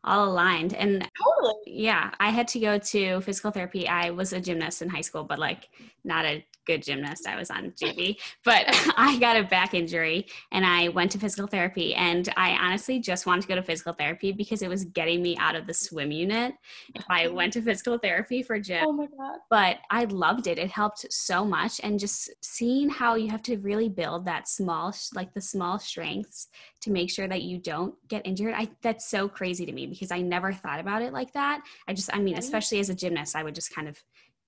all 0.04 0.28
aligned 0.28 0.74
and 0.74 1.08
totally 1.24 1.54
yeah 1.64 2.10
i 2.18 2.28
had 2.28 2.48
to 2.48 2.58
go 2.58 2.76
to 2.76 3.20
physical 3.20 3.52
therapy 3.52 3.86
i 3.86 4.10
was 4.10 4.32
a 4.32 4.40
gymnast 4.40 4.82
in 4.82 4.88
high 4.88 5.00
school 5.00 5.22
but 5.22 5.38
like 5.38 5.68
not 6.02 6.24
a 6.24 6.44
good 6.66 6.82
gymnast. 6.82 7.26
I 7.26 7.36
was 7.36 7.50
on 7.50 7.72
JV, 7.72 8.16
but 8.44 8.64
I 8.96 9.18
got 9.18 9.36
a 9.36 9.44
back 9.44 9.74
injury 9.74 10.26
and 10.50 10.64
I 10.64 10.88
went 10.88 11.10
to 11.12 11.18
physical 11.18 11.46
therapy. 11.46 11.94
And 11.94 12.28
I 12.36 12.52
honestly 12.52 12.98
just 13.00 13.26
wanted 13.26 13.42
to 13.42 13.48
go 13.48 13.54
to 13.54 13.62
physical 13.62 13.92
therapy 13.92 14.32
because 14.32 14.62
it 14.62 14.68
was 14.68 14.84
getting 14.84 15.22
me 15.22 15.36
out 15.38 15.56
of 15.56 15.66
the 15.66 15.74
swim 15.74 16.12
unit. 16.12 16.54
If 16.94 17.04
I 17.08 17.24
mm-hmm. 17.24 17.34
went 17.34 17.52
to 17.54 17.62
physical 17.62 17.98
therapy 17.98 18.42
for 18.42 18.58
gym, 18.58 18.84
oh 18.86 18.92
my 18.92 19.06
god! 19.06 19.38
But 19.50 19.78
I 19.90 20.04
loved 20.04 20.46
it. 20.46 20.58
It 20.58 20.70
helped 20.70 21.12
so 21.12 21.44
much, 21.44 21.80
and 21.82 21.98
just 21.98 22.30
seeing 22.42 22.88
how 22.88 23.14
you 23.14 23.30
have 23.30 23.42
to 23.42 23.58
really 23.58 23.88
build 23.88 24.24
that 24.26 24.48
small, 24.48 24.94
like 25.14 25.32
the 25.34 25.40
small 25.40 25.78
strengths 25.78 26.48
to 26.82 26.90
make 26.90 27.10
sure 27.10 27.28
that 27.28 27.42
you 27.42 27.58
don't 27.58 27.94
get 28.08 28.26
injured. 28.26 28.54
I 28.56 28.68
that's 28.82 29.08
so 29.08 29.28
crazy 29.28 29.66
to 29.66 29.72
me 29.72 29.86
because 29.86 30.10
I 30.10 30.20
never 30.20 30.52
thought 30.52 30.80
about 30.80 31.02
it 31.02 31.12
like 31.12 31.32
that. 31.32 31.62
I 31.88 31.94
just, 31.94 32.10
I 32.12 32.18
mean, 32.18 32.38
especially 32.38 32.80
as 32.80 32.90
a 32.90 32.94
gymnast, 32.94 33.36
I 33.36 33.42
would 33.42 33.54
just 33.54 33.74
kind 33.74 33.88
of 33.88 34.02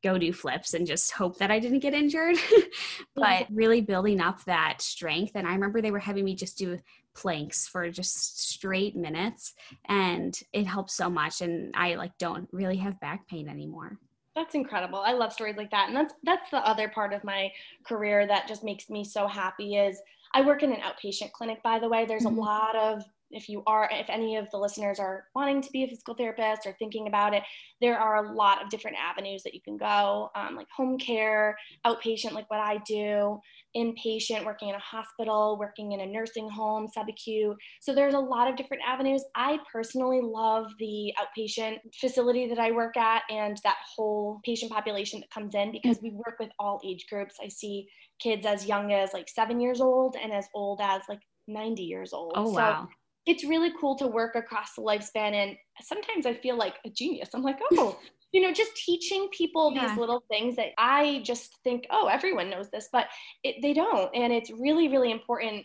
go 0.05 0.19
do 0.19 0.33
flips 0.33 0.75
and 0.75 0.87
just 0.87 1.11
hope 1.11 1.39
that 1.39 1.51
I 1.51 1.59
didn't 1.59 1.79
get 1.81 1.95
injured. 1.95 2.37
but 3.17 3.47
really 3.51 3.81
building 3.81 4.21
up 4.21 4.45
that 4.45 4.83
strength. 4.83 5.33
And 5.35 5.49
I 5.49 5.55
remember 5.55 5.81
they 5.81 5.91
were 5.91 5.99
having 5.99 6.25
me 6.25 6.35
just 6.35 6.59
do 6.59 6.79
planks 7.15 7.67
for 7.67 7.91
just 7.91 8.41
straight 8.51 8.95
minutes 8.95 9.55
and 9.89 10.39
it 10.53 10.67
helps 10.67 10.95
so 10.95 11.09
much. 11.09 11.41
And 11.41 11.75
I 11.75 11.95
like 11.95 12.17
don't 12.19 12.49
really 12.53 12.77
have 12.77 13.01
back 13.01 13.27
pain 13.27 13.49
anymore. 13.49 13.99
That's 14.37 14.55
incredible. 14.55 14.99
I 14.99 15.13
love 15.13 15.33
stories 15.33 15.57
like 15.57 15.71
that. 15.71 15.89
And 15.89 15.97
that's 15.97 16.15
that's 16.25 16.51
the 16.51 16.59
other 16.59 16.89
part 16.89 17.13
of 17.13 17.25
my 17.25 17.51
career 17.87 18.27
that 18.27 18.47
just 18.47 18.63
makes 18.63 18.91
me 18.91 19.05
so 19.05 19.27
happy 19.27 19.77
is 19.77 20.01
I 20.35 20.43
work 20.43 20.63
in 20.63 20.73
an 20.73 20.81
outpatient 20.81 21.33
clinic 21.33 21.63
by 21.63 21.79
the 21.79 21.89
way. 21.89 22.05
There's 22.05 22.25
mm-hmm. 22.25 22.39
a 22.39 22.41
lot 22.41 22.77
of 22.77 23.05
if 23.35 23.49
you 23.49 23.63
are, 23.67 23.89
if 23.93 24.09
any 24.09 24.37
of 24.37 24.51
the 24.51 24.59
listeners 24.59 24.99
are 24.99 25.25
wanting 25.35 25.61
to 25.63 25.71
be 25.71 25.85
a 25.85 25.89
physical 25.89 26.15
therapist 26.15 26.67
or 26.67 26.75
thinking 26.79 27.09
about 27.09 27.35
it, 27.35 27.43
there 27.81 27.99
are 27.99 28.25
a 28.25 28.33
lot 28.33 28.63
of 28.63 28.71
different 28.71 28.97
avenues 28.97 29.43
that 29.43 29.55
you 29.55 29.61
can 29.61 29.77
go, 29.77 30.31
um, 30.35 30.57
like 30.57 30.69
home 30.75 30.99
care, 30.99 31.57
outpatient, 31.87 32.33
like 32.33 32.51
what 32.51 32.61
I 32.61 32.79
do, 32.87 33.41
inpatient, 33.77 34.45
working 34.45 34.69
in 34.69 34.75
a 34.75 34.81
hospital, 34.81 35.59
working 35.59 35.93
in 35.93 36.01
a 36.01 36.07
nursing 36.07 36.49
home, 36.49 36.89
subacute. 36.97 37.55
So 37.81 37.95
there's 37.95 38.15
a 38.15 38.19
lot 38.19 38.49
of 38.49 38.57
different 38.57 38.83
avenues. 38.87 39.25
I 39.35 39.59
personally 39.71 40.21
love 40.23 40.67
the 40.79 41.13
outpatient 41.19 41.79
facility 42.01 42.49
that 42.49 42.59
I 42.59 42.71
work 42.71 42.97
at 42.97 43.23
and 43.31 43.59
that 43.65 43.77
whole 43.97 44.41
patient 44.45 44.71
population 44.71 45.21
that 45.21 45.31
comes 45.31 45.55
in 45.55 45.73
because 45.73 45.99
we 46.03 46.11
work 46.11 46.37
with 46.39 46.51
all 46.59 46.81
age 46.85 47.07
groups. 47.11 47.37
I 47.43 47.49
see 47.49 47.89
kids 48.21 48.47
as 48.47 48.67
young 48.67 48.93
as 48.93 49.13
like 49.13 49.29
seven 49.29 49.61
years 49.61 49.81
old 49.81 50.17
and 50.21 50.33
as 50.33 50.47
old 50.55 50.81
as 50.81 51.03
like 51.09 51.21
90 51.49 51.83
years 51.83 52.13
old. 52.13 52.33
Oh, 52.37 52.47
so 52.47 52.53
wow 52.53 52.89
it's 53.27 53.45
really 53.45 53.73
cool 53.81 53.97
to 53.97 54.07
work 54.07 54.35
across 54.35 54.75
the 54.75 54.83
lifespan 54.83 55.33
and 55.33 55.57
sometimes 55.81 56.27
i 56.27 56.35
feel 56.35 56.57
like 56.57 56.75
a 56.85 56.91
genius. 56.91 57.31
I'm 57.35 57.43
like 57.43 57.59
oh 57.73 57.99
you 58.33 58.43
know 58.43 58.53
just 58.53 58.75
teaching 58.77 59.29
people 59.33 59.73
yeah. 59.75 59.89
these 59.89 59.99
little 59.99 60.25
things 60.29 60.57
that 60.57 60.69
i 60.79 61.23
just 61.25 61.57
think 61.63 61.87
oh 61.91 62.09
everyone 62.09 62.51
knows 62.51 62.71
this 62.71 62.89
but 62.93 63.07
it, 63.45 63.57
they 63.63 63.73
don't 63.73 64.15
and 64.15 64.33
it's 64.33 64.51
really 64.51 64.89
really 64.89 65.13
important 65.13 65.65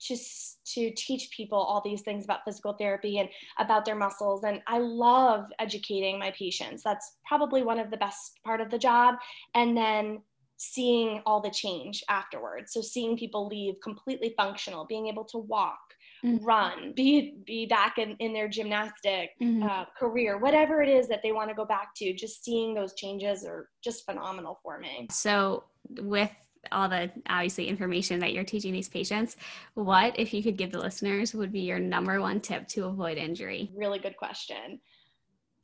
just 0.00 0.58
to 0.66 0.92
teach 0.96 1.30
people 1.30 1.58
all 1.58 1.80
these 1.84 2.02
things 2.02 2.24
about 2.24 2.40
physical 2.44 2.74
therapy 2.74 3.18
and 3.18 3.28
about 3.58 3.84
their 3.84 3.96
muscles 3.96 4.44
and 4.44 4.60
i 4.66 4.78
love 4.78 5.46
educating 5.58 6.18
my 6.18 6.30
patients. 6.32 6.82
That's 6.82 7.16
probably 7.26 7.62
one 7.62 7.78
of 7.78 7.90
the 7.90 7.96
best 7.96 8.40
part 8.44 8.60
of 8.60 8.70
the 8.70 8.78
job 8.78 9.16
and 9.54 9.76
then 9.76 10.22
seeing 10.56 11.20
all 11.26 11.40
the 11.40 11.50
change 11.50 12.02
afterwards. 12.08 12.72
So 12.72 12.80
seeing 12.80 13.16
people 13.16 13.46
leave 13.46 13.74
completely 13.82 14.34
functional 14.36 14.84
being 14.84 15.08
able 15.08 15.24
to 15.26 15.38
walk 15.38 15.93
mm-hmm. 16.24 16.44
run, 16.44 16.92
be 16.94 17.36
be 17.44 17.66
back 17.66 17.98
in, 17.98 18.16
in 18.18 18.32
their 18.32 18.48
gymnastic 18.48 19.30
mm-hmm. 19.40 19.62
uh, 19.62 19.84
career, 19.98 20.38
whatever 20.38 20.82
it 20.82 20.88
is 20.88 21.08
that 21.08 21.20
they 21.22 21.32
want 21.32 21.50
to 21.50 21.54
go 21.54 21.64
back 21.64 21.94
to, 21.96 22.12
just 22.14 22.44
seeing 22.44 22.74
those 22.74 22.94
changes 22.94 23.44
are 23.44 23.68
just 23.82 24.04
phenomenal 24.04 24.58
for 24.62 24.78
me. 24.78 25.06
So 25.10 25.64
with 26.00 26.30
all 26.72 26.88
the 26.88 27.10
obviously 27.28 27.68
information 27.68 28.20
that 28.20 28.32
you're 28.32 28.44
teaching 28.44 28.72
these 28.72 28.88
patients, 28.88 29.36
what 29.74 30.18
if 30.18 30.32
you 30.32 30.42
could 30.42 30.56
give 30.56 30.72
the 30.72 30.78
listeners 30.78 31.34
would 31.34 31.52
be 31.52 31.60
your 31.60 31.78
number 31.78 32.20
one 32.20 32.40
tip 32.40 32.66
to 32.68 32.86
avoid 32.86 33.18
injury? 33.18 33.70
Really 33.74 33.98
good 33.98 34.16
question. 34.16 34.80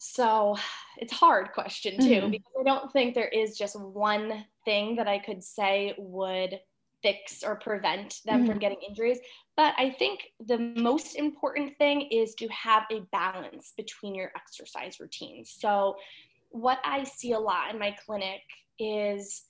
So 0.02 0.56
it's 0.96 1.12
a 1.12 1.16
hard 1.16 1.52
question 1.52 1.98
too, 1.98 2.04
mm-hmm. 2.04 2.30
because 2.30 2.52
I 2.58 2.64
don't 2.64 2.90
think 2.92 3.14
there 3.14 3.28
is 3.28 3.56
just 3.56 3.78
one 3.78 4.44
thing 4.64 4.96
that 4.96 5.08
I 5.08 5.18
could 5.18 5.44
say 5.44 5.94
would 5.98 6.58
fix 7.02 7.42
or 7.42 7.56
prevent 7.56 8.20
them 8.24 8.40
mm-hmm. 8.40 8.50
from 8.50 8.58
getting 8.58 8.78
injuries. 8.86 9.18
But 9.56 9.74
I 9.78 9.90
think 9.98 10.20
the 10.46 10.58
most 10.58 11.16
important 11.16 11.76
thing 11.78 12.02
is 12.10 12.34
to 12.36 12.48
have 12.48 12.84
a 12.90 13.00
balance 13.12 13.72
between 13.76 14.14
your 14.14 14.32
exercise 14.36 15.00
routines. 15.00 15.54
So, 15.58 15.96
what 16.52 16.78
I 16.84 17.04
see 17.04 17.32
a 17.32 17.38
lot 17.38 17.72
in 17.72 17.78
my 17.78 17.94
clinic 18.04 18.40
is, 18.78 19.44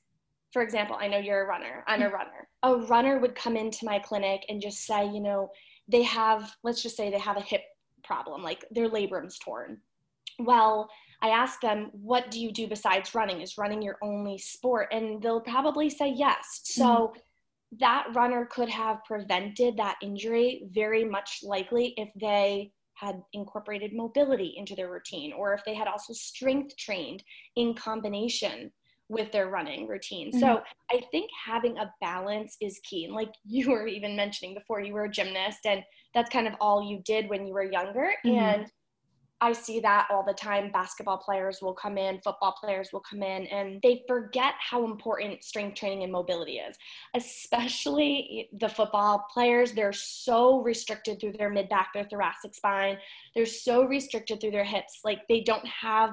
for 0.52 0.60
example, 0.62 0.96
I 1.00 1.08
know 1.08 1.16
you're 1.16 1.44
a 1.44 1.46
runner, 1.46 1.84
I'm 1.86 2.02
a 2.02 2.06
mm-hmm. 2.06 2.14
runner. 2.14 2.48
A 2.62 2.76
runner 2.86 3.18
would 3.18 3.34
come 3.34 3.56
into 3.56 3.84
my 3.84 3.98
clinic 3.98 4.44
and 4.48 4.60
just 4.60 4.84
say, 4.84 5.06
you 5.06 5.20
know, 5.20 5.50
they 5.88 6.02
have, 6.02 6.54
let's 6.62 6.82
just 6.82 6.96
say 6.96 7.10
they 7.10 7.18
have 7.18 7.36
a 7.36 7.42
hip 7.42 7.62
problem, 8.04 8.42
like 8.42 8.64
their 8.70 8.88
labrum's 8.88 9.38
torn. 9.38 9.78
Well, 10.38 10.90
I 11.22 11.30
ask 11.30 11.60
them, 11.60 11.90
what 11.92 12.30
do 12.30 12.40
you 12.40 12.50
do 12.50 12.66
besides 12.66 13.14
running? 13.14 13.40
Is 13.42 13.58
running 13.58 13.82
your 13.82 13.96
only 14.02 14.38
sport? 14.38 14.88
And 14.92 15.22
they'll 15.22 15.40
probably 15.40 15.90
say 15.90 16.12
yes. 16.14 16.60
So, 16.64 16.84
mm-hmm 16.84 17.20
that 17.78 18.06
runner 18.14 18.46
could 18.50 18.68
have 18.68 19.04
prevented 19.04 19.76
that 19.76 19.96
injury 20.02 20.62
very 20.72 21.04
much 21.04 21.40
likely 21.42 21.94
if 21.96 22.10
they 22.20 22.72
had 22.94 23.22
incorporated 23.32 23.94
mobility 23.94 24.54
into 24.56 24.74
their 24.74 24.90
routine 24.90 25.32
or 25.32 25.54
if 25.54 25.64
they 25.64 25.74
had 25.74 25.88
also 25.88 26.12
strength 26.12 26.76
trained 26.76 27.22
in 27.56 27.74
combination 27.74 28.70
with 29.08 29.32
their 29.32 29.48
running 29.48 29.88
routine. 29.88 30.28
Mm-hmm. 30.28 30.38
So 30.38 30.62
I 30.90 31.00
think 31.10 31.30
having 31.44 31.78
a 31.78 31.92
balance 32.00 32.56
is 32.60 32.80
key. 32.84 33.04
And 33.04 33.14
like 33.14 33.32
you 33.44 33.70
were 33.70 33.86
even 33.86 34.16
mentioning 34.16 34.54
before, 34.54 34.80
you 34.80 34.92
were 34.92 35.04
a 35.04 35.10
gymnast 35.10 35.60
and 35.64 35.82
that's 36.14 36.30
kind 36.30 36.46
of 36.46 36.54
all 36.60 36.82
you 36.82 37.00
did 37.04 37.28
when 37.28 37.46
you 37.46 37.54
were 37.54 37.64
younger. 37.64 38.12
Mm-hmm. 38.24 38.38
And 38.38 38.66
I 39.42 39.52
see 39.52 39.80
that 39.80 40.06
all 40.10 40.22
the 40.22 40.34
time. 40.34 40.70
Basketball 40.70 41.16
players 41.16 41.60
will 41.62 41.72
come 41.72 41.96
in, 41.96 42.20
football 42.20 42.54
players 42.60 42.90
will 42.92 43.00
come 43.00 43.22
in, 43.22 43.46
and 43.46 43.80
they 43.82 44.02
forget 44.06 44.54
how 44.58 44.84
important 44.84 45.42
strength 45.42 45.78
training 45.78 46.02
and 46.02 46.12
mobility 46.12 46.58
is. 46.58 46.76
Especially 47.14 48.50
the 48.58 48.68
football 48.68 49.26
players, 49.32 49.72
they're 49.72 49.94
so 49.94 50.60
restricted 50.62 51.20
through 51.20 51.32
their 51.32 51.48
mid 51.48 51.68
back, 51.70 51.92
their 51.94 52.04
thoracic 52.04 52.54
spine. 52.54 52.98
They're 53.34 53.46
so 53.46 53.84
restricted 53.84 54.40
through 54.40 54.50
their 54.50 54.64
hips. 54.64 55.00
Like 55.04 55.20
they 55.28 55.40
don't 55.40 55.66
have 55.66 56.10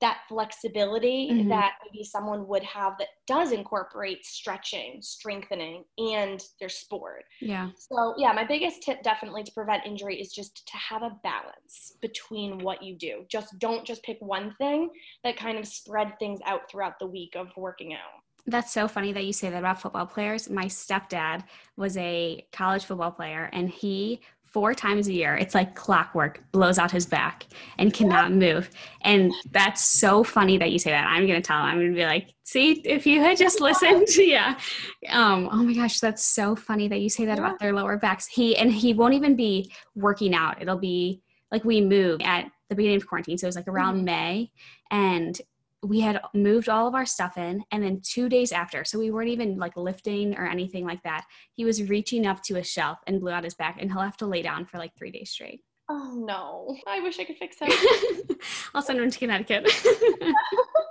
that 0.00 0.18
flexibility 0.28 1.30
mm-hmm. 1.30 1.48
that 1.48 1.72
maybe 1.84 2.04
someone 2.04 2.46
would 2.46 2.62
have 2.62 2.98
that 2.98 3.08
does 3.26 3.52
incorporate 3.52 4.24
stretching, 4.26 4.98
strengthening, 5.00 5.84
and 5.98 6.42
their 6.60 6.68
sport. 6.68 7.24
Yeah. 7.40 7.70
So, 7.78 8.14
yeah, 8.18 8.32
my 8.32 8.44
biggest 8.44 8.82
tip 8.82 9.02
definitely 9.02 9.42
to 9.44 9.52
prevent 9.52 9.86
injury 9.86 10.20
is 10.20 10.32
just 10.32 10.66
to 10.66 10.76
have 10.76 11.02
a 11.02 11.16
balance 11.22 11.94
between 12.02 12.58
what 12.58 12.82
you 12.82 12.94
do. 12.94 13.24
Just 13.28 13.58
don't 13.58 13.86
just 13.86 14.02
pick 14.02 14.18
one 14.20 14.54
thing 14.58 14.90
that 15.24 15.36
kind 15.36 15.58
of 15.58 15.66
spread 15.66 16.18
things 16.18 16.40
out 16.44 16.70
throughout 16.70 16.98
the 16.98 17.06
week 17.06 17.34
of 17.34 17.48
working 17.56 17.94
out. 17.94 18.22
That's 18.48 18.72
so 18.72 18.86
funny 18.86 19.12
that 19.12 19.24
you 19.24 19.32
say 19.32 19.50
that 19.50 19.58
about 19.58 19.80
football 19.80 20.06
players. 20.06 20.48
My 20.48 20.66
stepdad 20.66 21.42
was 21.76 21.96
a 21.96 22.46
college 22.52 22.84
football 22.84 23.10
player 23.10 23.50
and 23.52 23.68
he 23.68 24.20
four 24.52 24.74
times 24.74 25.08
a 25.08 25.12
year. 25.12 25.36
It's 25.36 25.54
like 25.54 25.74
clockwork, 25.74 26.42
blows 26.52 26.78
out 26.78 26.90
his 26.90 27.06
back 27.06 27.46
and 27.78 27.92
cannot 27.92 28.32
move. 28.32 28.70
And 29.02 29.32
that's 29.50 29.82
so 29.82 30.24
funny 30.24 30.56
that 30.58 30.70
you 30.70 30.78
say 30.78 30.90
that. 30.90 31.06
I'm 31.06 31.26
going 31.26 31.40
to 31.40 31.46
tell 31.46 31.58
him, 31.58 31.66
I'm 31.66 31.78
going 31.78 31.92
to 31.92 31.96
be 31.96 32.06
like, 32.06 32.34
see, 32.44 32.72
if 32.84 33.06
you 33.06 33.20
had 33.20 33.36
just 33.36 33.60
listened, 33.60 34.08
yeah. 34.16 34.58
Um, 35.10 35.48
oh 35.52 35.62
my 35.62 35.74
gosh, 35.74 36.00
that's 36.00 36.24
so 36.24 36.56
funny 36.56 36.88
that 36.88 37.00
you 37.00 37.10
say 37.10 37.26
that 37.26 37.38
about 37.38 37.58
their 37.58 37.72
lower 37.72 37.98
backs. 37.98 38.26
He, 38.26 38.56
and 38.56 38.72
he 38.72 38.94
won't 38.94 39.14
even 39.14 39.36
be 39.36 39.70
working 39.94 40.34
out. 40.34 40.62
It'll 40.62 40.78
be 40.78 41.20
like 41.52 41.64
we 41.64 41.80
move 41.80 42.20
at 42.22 42.50
the 42.68 42.74
beginning 42.74 42.96
of 42.96 43.06
quarantine. 43.06 43.38
So 43.38 43.46
it 43.46 43.48
was 43.48 43.56
like 43.56 43.68
around 43.68 43.96
mm-hmm. 43.96 44.04
May 44.06 44.50
and 44.90 45.40
we 45.86 46.00
had 46.00 46.20
moved 46.34 46.68
all 46.68 46.86
of 46.86 46.94
our 46.94 47.06
stuff 47.06 47.36
in 47.36 47.62
and 47.70 47.82
then 47.82 48.00
two 48.02 48.28
days 48.28 48.52
after 48.52 48.84
so 48.84 48.98
we 48.98 49.10
weren't 49.10 49.30
even 49.30 49.56
like 49.58 49.76
lifting 49.76 50.36
or 50.36 50.46
anything 50.46 50.84
like 50.84 51.02
that 51.02 51.24
he 51.54 51.64
was 51.64 51.82
reaching 51.88 52.26
up 52.26 52.42
to 52.42 52.56
a 52.56 52.62
shelf 52.62 52.98
and 53.06 53.20
blew 53.20 53.30
out 53.30 53.44
his 53.44 53.54
back 53.54 53.76
and 53.80 53.90
he'll 53.90 54.02
have 54.02 54.16
to 54.16 54.26
lay 54.26 54.42
down 54.42 54.64
for 54.66 54.78
like 54.78 54.92
three 54.96 55.10
days 55.10 55.30
straight. 55.30 55.60
Oh 55.88 56.14
no. 56.16 56.76
I 56.86 57.00
wish 57.00 57.18
i 57.20 57.24
could 57.24 57.36
fix 57.36 57.56
that. 57.60 58.36
I'll 58.74 58.82
send 58.82 58.98
him 58.98 59.10
to 59.10 59.18
connecticut 59.18 59.66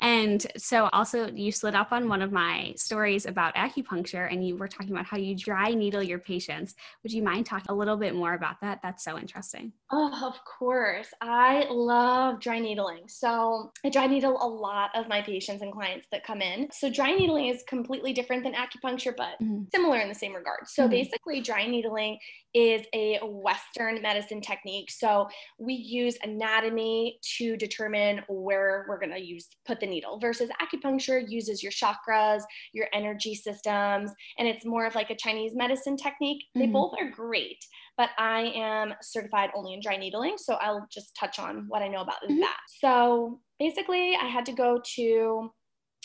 and 0.00 0.46
so 0.56 0.88
also 0.92 1.30
you 1.30 1.52
slid 1.52 1.74
up 1.74 1.92
on 1.92 2.08
one 2.08 2.22
of 2.22 2.32
my 2.32 2.72
stories 2.76 3.26
about 3.26 3.54
acupuncture 3.54 4.32
and 4.32 4.46
you 4.46 4.56
were 4.56 4.68
talking 4.68 4.92
about 4.92 5.04
how 5.04 5.16
you 5.16 5.36
dry 5.36 5.70
needle 5.74 6.02
your 6.02 6.18
patients. 6.18 6.74
Would 7.02 7.12
you 7.12 7.22
mind 7.22 7.46
talking 7.46 7.66
a 7.68 7.74
little 7.74 7.96
bit 7.96 8.14
more 8.14 8.34
about 8.34 8.60
that? 8.62 8.80
That's 8.82 9.04
so 9.04 9.18
interesting. 9.18 9.72
Oh, 9.92 10.26
of 10.26 10.42
course. 10.44 11.08
I 11.20 11.66
love 11.70 12.40
dry 12.40 12.58
needling. 12.58 13.04
So 13.08 13.72
I 13.84 13.90
dry 13.90 14.06
needle 14.06 14.38
a 14.40 14.48
lot 14.48 14.90
of 14.94 15.08
my 15.08 15.20
patients 15.20 15.62
and 15.62 15.72
clients 15.72 16.06
that 16.12 16.24
come 16.24 16.40
in. 16.40 16.68
So 16.72 16.90
dry 16.90 17.12
needling 17.12 17.46
is 17.46 17.62
completely 17.68 18.12
different 18.12 18.44
than 18.44 18.54
acupuncture, 18.54 19.14
but 19.16 19.40
mm-hmm. 19.42 19.64
similar 19.74 19.98
in 19.98 20.08
the 20.08 20.14
same 20.14 20.34
regard. 20.34 20.66
So 20.66 20.82
mm-hmm. 20.82 20.90
basically 20.90 21.40
dry 21.40 21.66
needling 21.66 22.18
is 22.54 22.82
a 22.94 23.18
Western 23.22 24.00
medicine 24.02 24.40
technique. 24.40 24.90
So 24.90 25.28
we 25.58 25.74
use 25.74 26.16
anatomy 26.22 27.18
to 27.38 27.56
determine 27.56 28.22
where 28.28 28.86
we're 28.88 28.98
going 28.98 29.12
to 29.12 29.20
use 29.20 29.48
put 29.66 29.78
the 29.78 29.86
needle 29.90 30.18
versus 30.18 30.50
acupuncture 30.60 31.22
uses 31.28 31.62
your 31.62 31.72
chakras, 31.72 32.42
your 32.72 32.86
energy 32.92 33.34
systems, 33.34 34.10
and 34.38 34.48
it's 34.48 34.64
more 34.64 34.86
of 34.86 34.94
like 34.94 35.10
a 35.10 35.16
Chinese 35.16 35.54
medicine 35.54 35.96
technique. 35.96 36.44
They 36.54 36.62
mm-hmm. 36.62 36.72
both 36.72 36.94
are 36.98 37.10
great, 37.10 37.62
but 37.96 38.10
I 38.18 38.52
am 38.56 38.94
certified 39.02 39.50
only 39.54 39.74
in 39.74 39.80
dry 39.80 39.96
needling. 39.96 40.36
So 40.38 40.54
I'll 40.54 40.86
just 40.90 41.14
touch 41.14 41.38
on 41.38 41.66
what 41.68 41.82
I 41.82 41.88
know 41.88 42.00
about 42.00 42.22
mm-hmm. 42.22 42.40
that. 42.40 42.58
So 42.80 43.40
basically, 43.58 44.16
I 44.16 44.26
had 44.26 44.46
to 44.46 44.52
go 44.52 44.80
to 44.96 45.50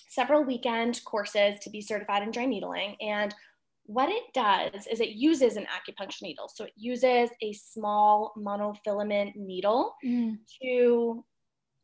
several 0.10 0.44
weekend 0.44 1.02
courses 1.06 1.56
to 1.62 1.70
be 1.70 1.82
certified 1.82 2.24
in 2.24 2.32
dry 2.32 2.46
needling. 2.46 2.96
And 3.02 3.34
what 3.86 4.10
it 4.10 4.24
does 4.34 4.88
is 4.88 5.00
it 5.00 5.10
uses 5.10 5.58
an 5.58 5.66
acupuncture 5.66 6.24
needle. 6.24 6.50
So 6.54 6.66
it 6.66 6.74
uses 6.76 7.30
a 7.42 7.54
small 7.54 8.34
monofilament 8.38 9.36
needle 9.36 9.94
mm. 10.04 10.38
to 10.62 11.24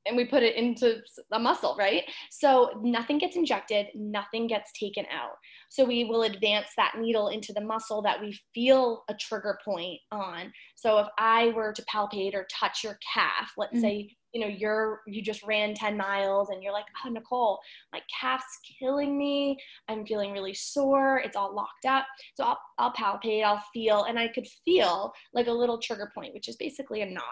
and 0.06 0.18
we 0.18 0.26
put 0.26 0.44
it 0.44 0.56
into 0.56 0.98
a 1.32 1.40
muscle, 1.40 1.76
right? 1.78 2.04
So 2.30 2.72
nothing 2.82 3.18
gets 3.18 3.36
injected, 3.36 3.88
nothing 3.96 4.48
gets 4.48 4.72
taken 4.74 5.06
out. 5.12 5.36
So 5.70 5.86
we 5.86 6.06
will 6.06 6.24
advance 6.24 6.68
that 6.78 6.96
needle 6.98 7.30
into 7.30 7.54
the 7.54 7.62
muscle 7.62 8.02
that 8.02 8.20
we 8.20 8.38
feel 8.54 9.04
a 9.10 9.14
trigger 9.14 9.60
point 9.64 10.00
on. 10.12 10.52
So 10.76 11.00
if 11.00 11.08
I 11.18 11.50
were 11.56 11.74
to 11.74 11.84
palpate 11.84 12.34
or 12.34 12.48
touch 12.52 12.84
your 12.84 12.98
calf, 13.14 13.52
let's 13.58 13.74
mm-hmm. 13.74 13.82
say 13.82 14.16
you 14.34 14.40
know 14.40 14.48
you're 14.48 15.02
you 15.08 15.22
just 15.22 15.44
ran 15.44 15.74
10 15.74 15.98
miles 15.98 16.50
and 16.52 16.64
you're 16.64 16.72
like 16.72 16.86
oh 17.06 17.10
nicole 17.10 17.60
my 17.92 18.00
calf's 18.20 18.60
killing 18.80 19.18
me 19.18 19.58
i'm 19.90 20.06
feeling 20.06 20.32
really 20.32 20.54
sore 20.54 21.18
it's 21.18 21.36
all 21.36 21.54
locked 21.54 21.86
up 21.86 22.06
so 22.36 22.46
i'll, 22.46 22.60
I'll 22.78 22.94
palpate 22.94 23.44
i'll 23.44 23.62
feel 23.74 24.06
and 24.06 24.18
i 24.18 24.30
could 24.30 24.48
feel 24.64 25.12
like 25.34 25.48
a 25.48 25.52
little 25.52 25.80
trigger 25.80 26.12
point 26.16 26.34
which 26.34 26.48
is 26.48 26.56
basically 26.56 27.02
a 27.02 27.06
knot 27.06 27.24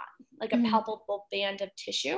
like 0.41 0.51
a 0.51 0.57
mm-hmm. 0.57 0.69
palpable 0.69 1.25
band 1.31 1.61
of 1.61 1.69
tissue 1.77 2.17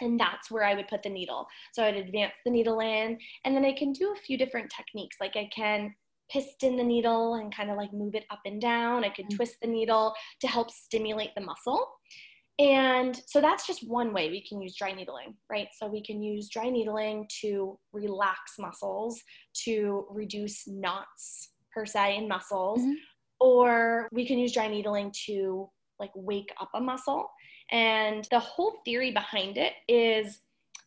and 0.00 0.18
that's 0.18 0.50
where 0.50 0.64
I 0.64 0.74
would 0.74 0.88
put 0.88 1.02
the 1.02 1.10
needle. 1.10 1.46
So 1.72 1.84
I'd 1.84 1.96
advance 1.96 2.34
the 2.44 2.50
needle 2.50 2.80
in, 2.80 3.18
and 3.44 3.56
then 3.56 3.64
I 3.64 3.72
can 3.72 3.92
do 3.92 4.12
a 4.12 4.20
few 4.20 4.38
different 4.38 4.72
techniques. 4.74 5.16
Like 5.20 5.36
I 5.36 5.48
can 5.54 5.94
piston 6.30 6.76
the 6.76 6.84
needle 6.84 7.34
and 7.34 7.54
kind 7.54 7.70
of 7.70 7.76
like 7.76 7.92
move 7.92 8.14
it 8.14 8.24
up 8.30 8.40
and 8.44 8.60
down. 8.60 9.04
I 9.04 9.08
can 9.08 9.24
mm-hmm. 9.26 9.36
twist 9.36 9.56
the 9.62 9.68
needle 9.68 10.14
to 10.40 10.46
help 10.46 10.70
stimulate 10.70 11.30
the 11.34 11.40
muscle. 11.40 11.86
And 12.58 13.20
so 13.26 13.40
that's 13.40 13.66
just 13.66 13.88
one 13.88 14.12
way 14.12 14.30
we 14.30 14.44
can 14.46 14.60
use 14.60 14.74
dry 14.76 14.92
needling, 14.92 15.34
right? 15.48 15.68
So 15.78 15.86
we 15.86 16.02
can 16.02 16.22
use 16.22 16.48
dry 16.48 16.70
needling 16.70 17.28
to 17.40 17.78
relax 17.92 18.54
muscles, 18.58 19.22
to 19.64 20.06
reduce 20.10 20.66
knots 20.66 21.50
per 21.72 21.86
se 21.86 22.16
in 22.16 22.26
muscles, 22.26 22.80
mm-hmm. 22.80 22.94
or 23.38 24.08
we 24.10 24.26
can 24.26 24.38
use 24.38 24.52
dry 24.52 24.66
needling 24.66 25.12
to 25.26 25.70
like 26.00 26.10
wake 26.16 26.52
up 26.60 26.70
a 26.74 26.80
muscle. 26.80 27.30
And 27.70 28.26
the 28.30 28.40
whole 28.40 28.80
theory 28.84 29.10
behind 29.12 29.58
it 29.58 29.74
is 29.88 30.40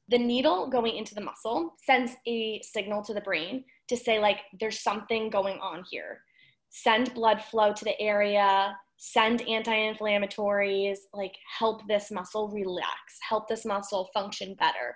the 0.07 0.17
needle 0.17 0.67
going 0.69 0.97
into 0.97 1.15
the 1.15 1.21
muscle 1.21 1.75
sends 1.85 2.13
a 2.27 2.61
signal 2.63 3.01
to 3.03 3.13
the 3.13 3.21
brain 3.21 3.63
to 3.87 3.95
say, 3.95 4.19
like, 4.19 4.39
there's 4.59 4.79
something 4.79 5.29
going 5.29 5.59
on 5.59 5.83
here. 5.89 6.21
Send 6.69 7.13
blood 7.13 7.41
flow 7.41 7.73
to 7.73 7.85
the 7.85 7.99
area, 7.99 8.75
send 8.97 9.41
anti-inflammatories, 9.47 10.97
like 11.13 11.35
help 11.57 11.87
this 11.87 12.11
muscle 12.11 12.49
relax, 12.49 13.19
help 13.27 13.47
this 13.47 13.65
muscle 13.65 14.09
function 14.13 14.55
better. 14.55 14.95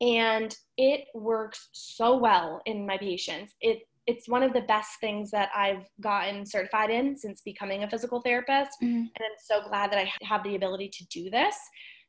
And 0.00 0.54
it 0.76 1.06
works 1.14 1.68
so 1.72 2.16
well 2.16 2.60
in 2.66 2.86
my 2.86 2.98
patients. 2.98 3.54
It 3.60 3.88
it's 4.06 4.28
one 4.28 4.42
of 4.42 4.52
the 4.52 4.62
best 4.62 5.00
things 5.00 5.30
that 5.32 5.50
I've 5.54 5.84
gotten 6.00 6.46
certified 6.46 6.90
in 6.90 7.16
since 7.16 7.40
becoming 7.40 7.82
a 7.82 7.90
physical 7.90 8.20
therapist. 8.20 8.72
Mm-hmm. 8.82 8.96
And 8.96 9.10
I'm 9.20 9.38
so 9.38 9.68
glad 9.68 9.90
that 9.92 9.98
I 9.98 10.10
have 10.22 10.42
the 10.44 10.54
ability 10.54 10.90
to 10.90 11.06
do 11.06 11.30
this. 11.30 11.56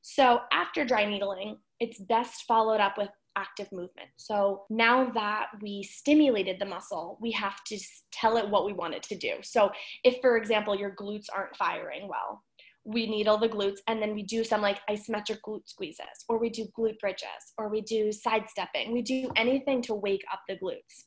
So 0.02 0.42
after 0.52 0.86
dry 0.86 1.06
needling, 1.06 1.58
it's 1.80 2.00
best 2.00 2.44
followed 2.48 2.80
up 2.80 2.98
with 2.98 3.10
active 3.36 3.72
movement. 3.72 4.10
So 4.18 4.64
now 4.70 5.10
that 5.12 5.48
we 5.62 5.84
stimulated 5.84 6.58
the 6.60 6.66
muscle, 6.66 7.18
we 7.22 7.32
have 7.32 7.64
to 7.66 7.80
tell 8.12 8.38
it 8.38 8.50
what 8.50 8.66
we 8.66 8.74
want 8.74 8.96
it 8.96 9.04
to 9.04 9.16
do. 9.16 9.34
So 9.44 9.72
if, 10.04 10.20
for 10.22 10.38
example, 10.38 10.76
your 10.76 10.96
glutes 10.96 11.26
aren't 11.34 11.56
firing 11.56 12.08
well, 12.08 12.44
we 12.88 13.06
needle 13.06 13.38
the 13.38 13.50
glutes 13.50 13.80
and 13.88 14.02
then 14.02 14.16
we 14.16 14.24
do 14.24 14.46
some 14.46 14.62
like 14.62 14.80
isometric 14.90 15.40
glute 15.46 15.68
squeezes 15.68 16.24
or 16.30 16.40
we 16.40 16.50
do 16.50 16.66
glute 16.78 16.98
bridges 17.00 17.54
or 17.58 17.68
we 17.68 17.82
do 17.82 18.14
sidestepping. 18.14 18.94
We 18.94 19.02
do 19.02 19.30
anything 19.36 19.82
to 19.84 19.94
wake 19.94 20.24
up 20.32 20.40
the 20.48 20.56
glutes. 20.56 21.04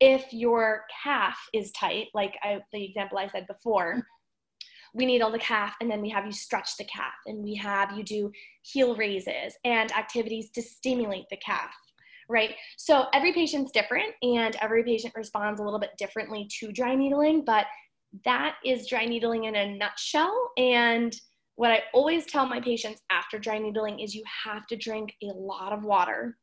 If 0.00 0.32
your 0.32 0.82
calf 1.04 1.38
is 1.54 1.70
tight, 1.70 2.08
like 2.14 2.34
I, 2.42 2.58
the 2.72 2.84
example 2.84 3.16
I 3.18 3.28
said 3.28 3.46
before, 3.46 4.02
we 4.92 5.06
needle 5.06 5.30
the 5.30 5.38
calf 5.38 5.76
and 5.80 5.88
then 5.88 6.02
we 6.02 6.08
have 6.08 6.26
you 6.26 6.32
stretch 6.32 6.76
the 6.76 6.84
calf 6.84 7.14
and 7.26 7.44
we 7.44 7.54
have 7.54 7.96
you 7.96 8.02
do 8.02 8.32
heel 8.62 8.96
raises 8.96 9.54
and 9.64 9.92
activities 9.92 10.50
to 10.50 10.62
stimulate 10.62 11.26
the 11.30 11.36
calf 11.36 11.72
right? 12.28 12.54
So 12.78 13.06
every 13.12 13.32
patient's 13.32 13.72
different 13.72 14.14
and 14.22 14.54
every 14.60 14.84
patient 14.84 15.14
responds 15.16 15.60
a 15.60 15.64
little 15.64 15.80
bit 15.80 15.90
differently 15.98 16.48
to 16.60 16.70
dry 16.70 16.94
needling, 16.94 17.44
but 17.44 17.66
that 18.24 18.56
is 18.64 18.88
dry 18.88 19.04
needling 19.04 19.44
in 19.44 19.56
a 19.56 19.74
nutshell. 19.76 20.50
And 20.56 21.14
what 21.56 21.70
I 21.70 21.82
always 21.92 22.26
tell 22.26 22.46
my 22.46 22.60
patients 22.60 23.02
after 23.10 23.38
dry 23.38 23.58
needling 23.58 24.00
is 24.00 24.14
you 24.14 24.24
have 24.44 24.66
to 24.68 24.76
drink 24.76 25.14
a 25.22 25.26
lot 25.26 25.72
of 25.72 25.84
water. 25.84 26.38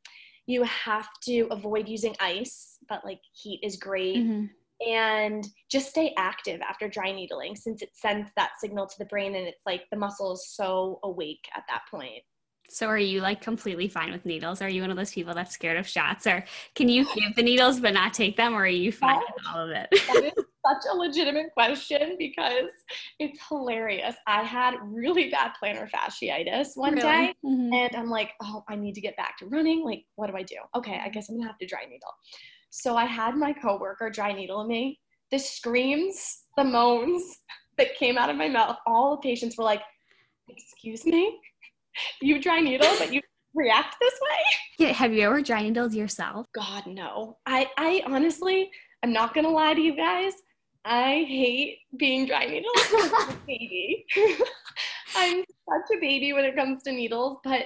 You 0.45 0.63
have 0.63 1.07
to 1.23 1.47
avoid 1.51 1.87
using 1.87 2.15
ice, 2.19 2.77
but 2.87 3.03
like 3.03 3.19
heat 3.33 3.59
is 3.63 3.77
great. 3.77 4.17
Mm-hmm. 4.17 4.45
And 4.87 5.47
just 5.71 5.89
stay 5.89 6.13
active 6.17 6.61
after 6.61 6.87
dry 6.87 7.11
needling 7.11 7.55
since 7.55 7.81
it 7.81 7.89
sends 7.93 8.29
that 8.37 8.51
signal 8.59 8.85
to 8.85 8.95
the 8.99 9.05
brain 9.05 9.35
and 9.35 9.47
it's 9.47 9.65
like 9.65 9.81
the 9.91 9.97
muscle 9.97 10.33
is 10.33 10.53
so 10.53 10.99
awake 11.03 11.47
at 11.55 11.63
that 11.67 11.81
point. 11.89 12.21
So 12.69 12.85
are 12.87 12.97
you 12.97 13.21
like 13.21 13.41
completely 13.41 13.87
fine 13.87 14.11
with 14.11 14.25
needles? 14.25 14.61
Are 14.61 14.69
you 14.69 14.81
one 14.81 14.91
of 14.91 14.97
those 14.97 15.11
people 15.11 15.33
that's 15.33 15.53
scared 15.53 15.77
of 15.77 15.87
shots 15.87 16.27
or 16.27 16.43
can 16.75 16.89
you 16.89 17.05
give 17.15 17.35
the 17.35 17.41
needles 17.41 17.79
but 17.79 17.93
not 17.93 18.13
take 18.13 18.37
them 18.37 18.53
or 18.53 18.63
are 18.63 18.67
you 18.67 18.91
fine 18.91 19.17
with 19.17 19.45
all 19.51 19.61
of 19.61 19.71
it? 19.71 20.35
Such 20.67 20.83
a 20.91 20.95
legitimate 20.95 21.51
question 21.53 22.15
because 22.17 22.69
it's 23.19 23.39
hilarious. 23.47 24.15
I 24.25 24.43
had 24.43 24.75
really 24.83 25.29
bad 25.29 25.51
plantar 25.61 25.89
fasciitis 25.89 26.69
one 26.75 26.95
really? 26.95 27.01
day 27.03 27.33
mm-hmm. 27.45 27.73
and 27.73 27.95
I'm 27.95 28.09
like, 28.09 28.31
oh, 28.41 28.63
I 28.67 28.75
need 28.75 28.95
to 28.95 29.01
get 29.01 29.17
back 29.17 29.37
to 29.39 29.45
running. 29.47 29.83
Like, 29.83 30.03
what 30.15 30.29
do 30.29 30.37
I 30.37 30.43
do? 30.43 30.57
Okay, 30.75 30.99
I 31.03 31.09
guess 31.09 31.29
I'm 31.29 31.37
gonna 31.37 31.47
have 31.47 31.57
to 31.59 31.67
dry 31.67 31.85
needle. 31.85 32.13
So 32.69 32.95
I 32.95 33.05
had 33.05 33.35
my 33.35 33.53
coworker 33.53 34.09
dry 34.09 34.33
needle 34.33 34.65
me. 34.65 34.99
The 35.31 35.39
screams, 35.39 36.43
the 36.57 36.63
moans 36.63 37.23
that 37.77 37.95
came 37.95 38.17
out 38.17 38.29
of 38.29 38.35
my 38.35 38.47
mouth, 38.47 38.77
all 38.85 39.11
the 39.11 39.21
patients 39.21 39.57
were 39.57 39.63
like, 39.63 39.81
excuse 40.49 41.05
me? 41.05 41.39
you 42.21 42.41
dry 42.41 42.59
needle, 42.59 42.89
but 42.99 43.13
you 43.13 43.21
react 43.55 43.95
this 43.99 44.13
way? 44.21 44.87
Yeah. 44.87 44.93
Have 44.93 45.13
you 45.13 45.21
ever 45.23 45.41
dry 45.41 45.63
needled 45.63 45.93
yourself? 45.93 46.47
God, 46.53 46.85
no. 46.87 47.37
I, 47.45 47.69
I 47.77 48.03
honestly, 48.05 48.69
I'm 49.03 49.11
not 49.11 49.33
gonna 49.33 49.49
lie 49.49 49.73
to 49.73 49.81
you 49.81 49.95
guys. 49.95 50.33
I 50.87 51.25
hate 51.27 51.79
being 51.97 52.25
dry 52.25 52.45
needled. 52.45 52.75
I'm 53.19 53.37
baby. 53.45 54.05
I'm 55.15 55.39
such 55.39 55.97
a 55.97 55.99
baby 55.99 56.31
when 56.31 56.45
it 56.45 56.55
comes 56.55 56.81
to 56.83 56.93
needles, 56.93 57.39
but 57.43 57.65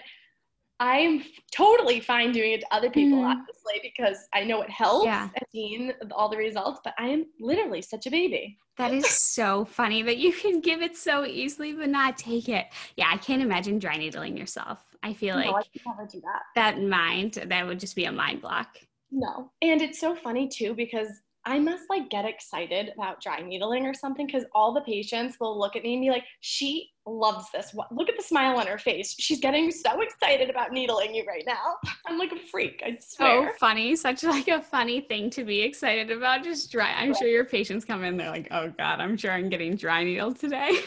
I'm 0.80 1.24
totally 1.54 2.00
fine 2.00 2.32
doing 2.32 2.54
it 2.54 2.62
to 2.62 2.74
other 2.74 2.90
people, 2.90 3.20
mm. 3.20 3.30
obviously, 3.30 3.80
because 3.84 4.18
I 4.34 4.44
know 4.44 4.64
it 4.64 4.72
helps. 4.72 5.06
Yeah. 5.06 5.30
I've 5.36 5.48
seen 5.52 5.94
all 6.12 6.30
the 6.30 6.38
results, 6.38 6.82
but 6.84 6.96
I 6.98 7.10
am 7.10 7.28
literally 7.40 7.84
such 7.84 8.08
a 8.08 8.10
baby. 8.10 8.58
That 8.78 8.92
is 8.92 9.08
so 9.08 9.66
funny 9.66 10.02
that 10.02 10.18
you 10.18 10.34
can 10.34 10.60
give 10.60 10.82
it 10.82 10.98
so 10.98 11.24
easily 11.24 11.74
but 11.74 11.90
not 11.90 12.18
take 12.18 12.50
it. 12.50 12.66
Yeah, 12.98 13.10
I 13.12 13.18
can't 13.18 13.44
imagine 13.44 13.78
dry 13.78 13.98
needling 13.98 14.36
yourself. 14.36 14.84
I 15.04 15.14
feel 15.14 15.38
no, 15.38 15.52
like 15.52 15.66
I 15.86 15.92
never 15.92 16.10
do 16.12 16.22
that. 16.22 16.42
That 16.56 16.82
mind, 16.82 17.34
that 17.34 17.68
would 17.68 17.80
just 17.80 17.96
be 17.96 18.06
a 18.06 18.12
mind 18.12 18.42
block. 18.42 18.80
No. 19.12 19.52
And 19.62 19.84
it's 19.84 20.00
so 20.00 20.16
funny 20.16 20.48
too 20.48 20.74
because 20.74 21.10
I 21.46 21.58
must 21.60 21.90
like 21.90 22.10
get 22.10 22.26
excited 22.26 22.92
about 22.96 23.22
dry 23.22 23.42
needling 23.42 23.86
or 23.86 23.94
something 23.94 24.28
because 24.28 24.44
all 24.54 24.74
the 24.74 24.82
patients 24.82 25.38
will 25.40 25.58
look 25.58 25.76
at 25.76 25.84
me 25.84 25.94
and 25.94 26.02
be 26.02 26.10
like, 26.10 26.24
she 26.42 26.92
loves 27.08 27.46
this. 27.52 27.74
Look 27.92 28.10
at 28.10 28.16
the 28.16 28.24
smile 28.24 28.58
on 28.58 28.68
her 28.68 28.78
face. 28.78 29.16
She's 29.18 29.40
getting 29.40 29.72
so 29.72 30.02
excited 30.02 30.50
about 30.50 30.72
needling 30.72 31.16
you 31.16 31.26
right 31.28 31.44
now. 31.48 31.76
I'm 32.06 32.20
like 32.20 32.32
a 32.32 32.40
freak. 32.52 32.84
I 32.86 32.92
oh, 32.92 32.96
swear. 33.00 33.52
So 33.54 33.58
funny. 33.60 33.96
Such 33.96 34.24
like 34.24 34.50
a 34.50 34.62
funny 34.62 35.02
thing 35.02 35.30
to 35.32 35.44
be 35.44 35.62
excited 35.62 36.12
about. 36.12 36.44
Just 36.44 36.72
dry. 36.72 36.94
I'm 36.94 37.10
right. 37.10 37.18
sure 37.18 37.28
your 37.28 37.46
patients 37.46 37.86
come 37.86 38.04
in. 38.04 38.18
They're 38.18 38.30
like, 38.30 38.48
oh 38.52 38.72
God, 38.78 39.00
I'm 39.00 39.18
sure 39.18 39.32
I'm 39.32 39.50
getting 39.50 39.76
dry 39.76 40.04
needled 40.04 40.40
today. 40.40 40.78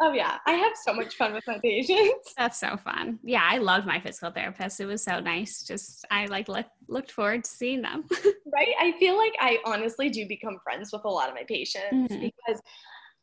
Oh 0.00 0.12
yeah, 0.12 0.38
I 0.46 0.52
have 0.52 0.72
so 0.84 0.92
much 0.92 1.14
fun 1.16 1.32
with 1.34 1.44
my 1.46 1.58
patients. 1.58 2.34
That's 2.36 2.58
so 2.58 2.76
fun. 2.76 3.18
Yeah, 3.22 3.46
I 3.48 3.58
loved 3.58 3.86
my 3.86 4.00
physical 4.00 4.30
therapist. 4.30 4.80
It 4.80 4.86
was 4.86 5.02
so 5.04 5.20
nice. 5.20 5.62
Just 5.62 6.04
I 6.10 6.26
like 6.26 6.48
look, 6.48 6.66
looked 6.88 7.12
forward 7.12 7.44
to 7.44 7.50
seeing 7.50 7.82
them. 7.82 8.04
right? 8.52 8.74
I 8.80 8.94
feel 8.98 9.16
like 9.16 9.34
I 9.40 9.58
honestly 9.64 10.10
do 10.10 10.26
become 10.26 10.58
friends 10.64 10.90
with 10.92 11.04
a 11.04 11.08
lot 11.08 11.28
of 11.28 11.34
my 11.34 11.44
patients 11.46 12.12
mm-hmm. 12.12 12.20
because 12.20 12.60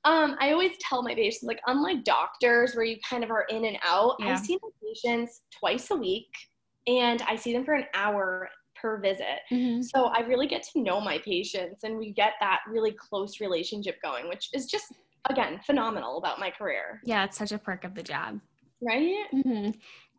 um, 0.04 0.36
I 0.40 0.52
always 0.52 0.72
tell 0.80 1.04
my 1.04 1.14
patients, 1.14 1.44
like, 1.44 1.62
unlike 1.68 2.04
doctors 2.04 2.76
where 2.76 2.86
you 2.86 2.98
kind 3.08 3.24
of 3.24 3.30
are 3.30 3.46
in 3.50 3.66
and 3.66 3.78
out, 3.84 4.16
yeah. 4.20 4.34
I 4.34 4.36
see 4.36 4.58
my 4.62 4.70
patients 4.82 5.42
twice 5.60 5.92
a 5.92 5.96
week 5.96 6.30
and 6.88 7.22
I 7.24 7.36
see 7.36 7.54
them 7.54 7.64
for 7.64 7.76
an 7.76 7.86
hour 7.94 8.50
per 8.82 9.00
visit. 9.00 9.42
Mm-hmm. 9.52 9.84
So 9.84 10.06
I 10.06 10.22
really 10.22 10.48
get 10.48 10.64
to 10.74 10.82
know 10.82 11.00
my 11.00 11.20
patients 11.20 11.84
and 11.84 11.98
we 12.00 12.14
get 12.14 12.34
that 12.40 12.62
really 12.68 12.94
close 12.94 13.40
relationship 13.40 13.98
going, 14.02 14.28
which 14.28 14.50
is 14.54 14.66
just 14.66 14.86
again 15.30 15.60
phenomenal 15.66 16.18
about 16.18 16.40
my 16.40 16.50
career 16.50 17.02
yeah 17.04 17.24
it's 17.24 17.38
such 17.38 17.52
a 17.52 17.58
perk 17.58 17.84
of 17.84 17.96
the 17.96 18.04
job 18.04 18.40
right 18.82 19.26
mm-hmm. 19.34 19.72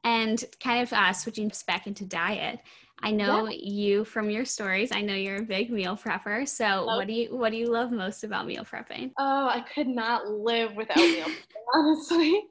And 0.05 0.45
kind 0.61 0.83
of 0.83 0.93
uh, 0.93 1.12
switching 1.12 1.51
back 1.67 1.87
into 1.87 2.05
diet, 2.05 2.59
I 3.05 3.11
know 3.11 3.49
yeah. 3.49 3.59
you 3.61 4.05
from 4.05 4.31
your 4.31 4.45
stories. 4.45 4.91
I 4.93 5.01
know 5.01 5.15
you're 5.15 5.38
a 5.38 5.43
big 5.43 5.71
meal 5.71 5.97
prepper. 5.97 6.47
So 6.49 6.85
what 6.87 7.07
do 7.07 7.12
you 7.12 7.37
what 7.37 7.51
do 7.51 7.57
you 7.57 7.67
love 7.67 7.91
most 7.91 8.23
about 8.23 8.47
meal 8.47 8.65
prepping? 8.65 9.12
Oh, 9.19 9.49
I 9.49 9.65
could 9.75 9.88
not 9.88 10.29
live 10.29 10.75
without 10.77 10.97
meal 10.97 11.25
prepping, 11.25 11.35
honestly. 11.75 12.43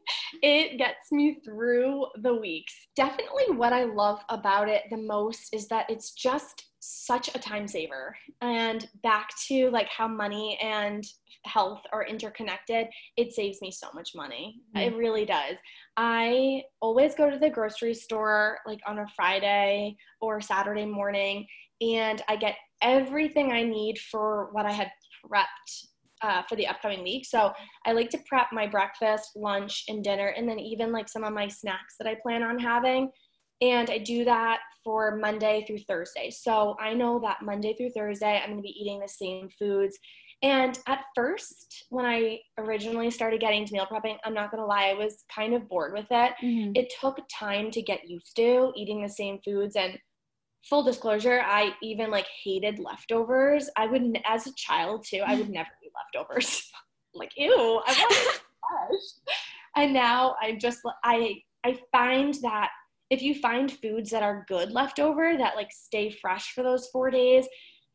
It 0.42 0.78
gets 0.78 1.12
me 1.12 1.40
through 1.46 2.06
the 2.22 2.36
weeks. 2.36 2.74
Definitely 2.96 3.56
what 3.56 3.72
I 3.74 3.84
love 3.84 4.20
about 4.30 4.68
it 4.68 4.84
the 4.90 4.98
most 4.98 5.54
is 5.54 5.68
that 5.70 5.90
it's 5.90 6.12
just 6.12 6.66
such 6.82 7.30
a 7.34 7.40
time 7.40 7.68
saver. 7.68 8.16
And 8.42 8.90
back 9.04 9.30
to 9.48 9.70
like 9.70 9.88
how 9.88 10.08
money 10.08 10.60
and 10.62 11.04
health 11.46 11.82
are 11.94 12.06
interconnected, 12.06 12.88
it 13.18 13.34
saves 13.34 13.62
me 13.62 13.72
so 13.72 13.88
much 13.94 14.12
money. 14.16 14.60
Mm. 14.76 14.88
It 14.88 14.96
really 14.98 15.26
does. 15.26 15.58
I 15.96 16.64
always 16.82 17.16
go 17.16 17.30
to 17.30 17.38
the 17.38 17.50
grocery 17.50 17.94
store 17.94 18.58
like 18.66 18.80
on 18.86 19.00
a 19.00 19.08
Friday 19.16 19.96
or 20.20 20.42
Saturday 20.42 20.86
morning, 20.86 21.48
and 21.80 22.22
I 22.28 22.36
get 22.36 22.56
everything 22.82 23.52
I 23.52 23.64
need 23.64 24.00
for 24.00 24.50
what 24.52 24.66
I 24.66 24.72
had 24.72 24.92
prepped 25.26 25.88
uh, 26.24 26.44
for 26.48 26.56
the 26.56 26.68
upcoming 26.68 27.04
week. 27.04 27.26
So 27.26 27.52
I 27.86 27.92
like 27.94 28.10
to 28.12 28.20
prep 28.28 28.48
my 28.52 28.68
breakfast, 28.68 29.32
lunch, 29.36 29.86
and 29.88 30.04
dinner, 30.04 30.28
and 30.28 30.48
then 30.50 30.60
even 30.60 30.92
like 30.92 31.10
some 31.10 31.24
of 31.24 31.34
my 31.34 31.48
snacks 31.48 31.96
that 32.00 32.08
I 32.08 32.16
plan 32.22 32.44
on 32.44 32.60
having. 32.60 33.12
And 33.62 33.90
I 33.90 34.00
do 34.00 34.26
that 34.26 34.60
for 34.84 35.16
Monday 35.16 35.64
through 35.68 35.80
Thursday. 35.80 36.32
So 36.32 36.76
I 36.80 36.94
know 36.94 37.20
that 37.20 37.44
Monday 37.44 37.76
through 37.76 37.92
Thursday, 37.92 38.40
I'm 38.42 38.50
going 38.50 38.58
to 38.58 38.64
be 38.64 38.76
eating 38.82 39.00
the 39.00 39.08
same 39.08 39.50
foods. 39.60 40.00
And 40.44 40.80
at 40.88 41.02
first, 41.14 41.86
when 41.90 42.06
I 42.06 42.40
originally 42.58 43.12
started 43.12 43.40
getting 43.40 43.64
to 43.66 43.74
meal 43.74 43.86
prepping, 43.86 44.18
I'm 44.26 44.34
not 44.34 44.50
gonna 44.50 44.66
lie, 44.66 44.86
I 44.90 44.94
was 44.96 45.24
kind 45.34 45.54
of 45.54 45.70
bored 45.70 45.94
with 45.94 46.08
it. 46.10 46.34
Mm-hmm. 46.44 46.72
It 46.74 46.92
took 47.00 47.20
time 47.32 47.70
to 47.72 47.82
get 47.82 48.10
used 48.10 48.36
to 48.38 48.72
eating 48.76 49.04
the 49.04 49.10
same 49.10 49.40
foods. 49.46 49.76
And 49.76 50.00
full 50.68 50.84
disclosure, 50.84 51.42
I 51.46 51.74
even 51.84 52.10
like 52.10 52.26
hated 52.44 52.80
leftovers. 52.80 53.70
I 53.78 53.86
would, 53.86 54.20
as 54.26 54.48
a 54.48 54.54
child 54.56 55.06
too, 55.08 55.22
I 55.26 55.36
would 55.36 55.50
never 55.52 55.70
eat 55.84 55.92
leftovers. 56.16 56.72
like, 57.14 57.32
ew, 57.38 57.82
I 57.86 57.92
want 57.92 58.14
fresh. 58.90 59.36
And 59.76 59.94
now 59.94 60.36
I 60.42 60.54
just, 60.54 60.80
I, 61.04 61.42
I 61.64 61.80
find 61.92 62.34
that 62.42 62.72
if 63.12 63.22
you 63.22 63.36
find 63.36 63.70
foods 63.70 64.10
that 64.10 64.24
are 64.24 64.46
good 64.48 64.72
left 64.72 65.00
over 65.00 65.38
that 65.38 65.58
like 65.58 65.70
stay 65.72 66.10
fresh 66.10 66.54
for 66.54 66.64
those 66.64 66.88
four 66.88 67.12
days, 67.12 67.46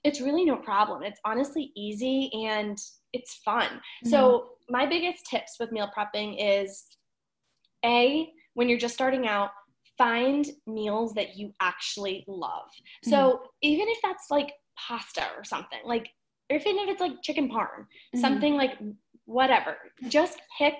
it's 0.05 0.21
really 0.21 0.45
no 0.45 0.57
problem. 0.57 1.03
It's 1.03 1.19
honestly 1.25 1.73
easy 1.75 2.31
and 2.47 2.79
it's 3.13 3.41
fun. 3.45 3.67
Mm-hmm. 3.67 4.11
So, 4.11 4.51
my 4.69 4.85
biggest 4.85 5.27
tips 5.27 5.57
with 5.59 5.73
meal 5.73 5.91
prepping 5.97 6.37
is 6.39 6.85
A, 7.85 8.29
when 8.55 8.69
you're 8.69 8.79
just 8.79 8.95
starting 8.95 9.27
out, 9.27 9.51
find 9.97 10.47
meals 10.67 11.15
that 11.15 11.37
you 11.37 11.53
actually 11.61 12.25
love. 12.29 12.69
Mm-hmm. 13.05 13.11
So, 13.11 13.41
even 13.63 13.89
if 13.89 13.99
that's 14.03 14.27
like 14.31 14.53
pasta 14.79 15.25
or 15.37 15.45
something, 15.45 15.81
like, 15.85 16.11
or 16.51 16.59
even 16.59 16.79
if 16.79 16.91
it's 16.91 17.01
like 17.01 17.23
chicken 17.23 17.49
parm, 17.49 17.87
mm-hmm. 17.87 18.21
something 18.21 18.55
like 18.55 18.79
whatever, 19.25 19.77
just 20.09 20.39
pick 20.59 20.75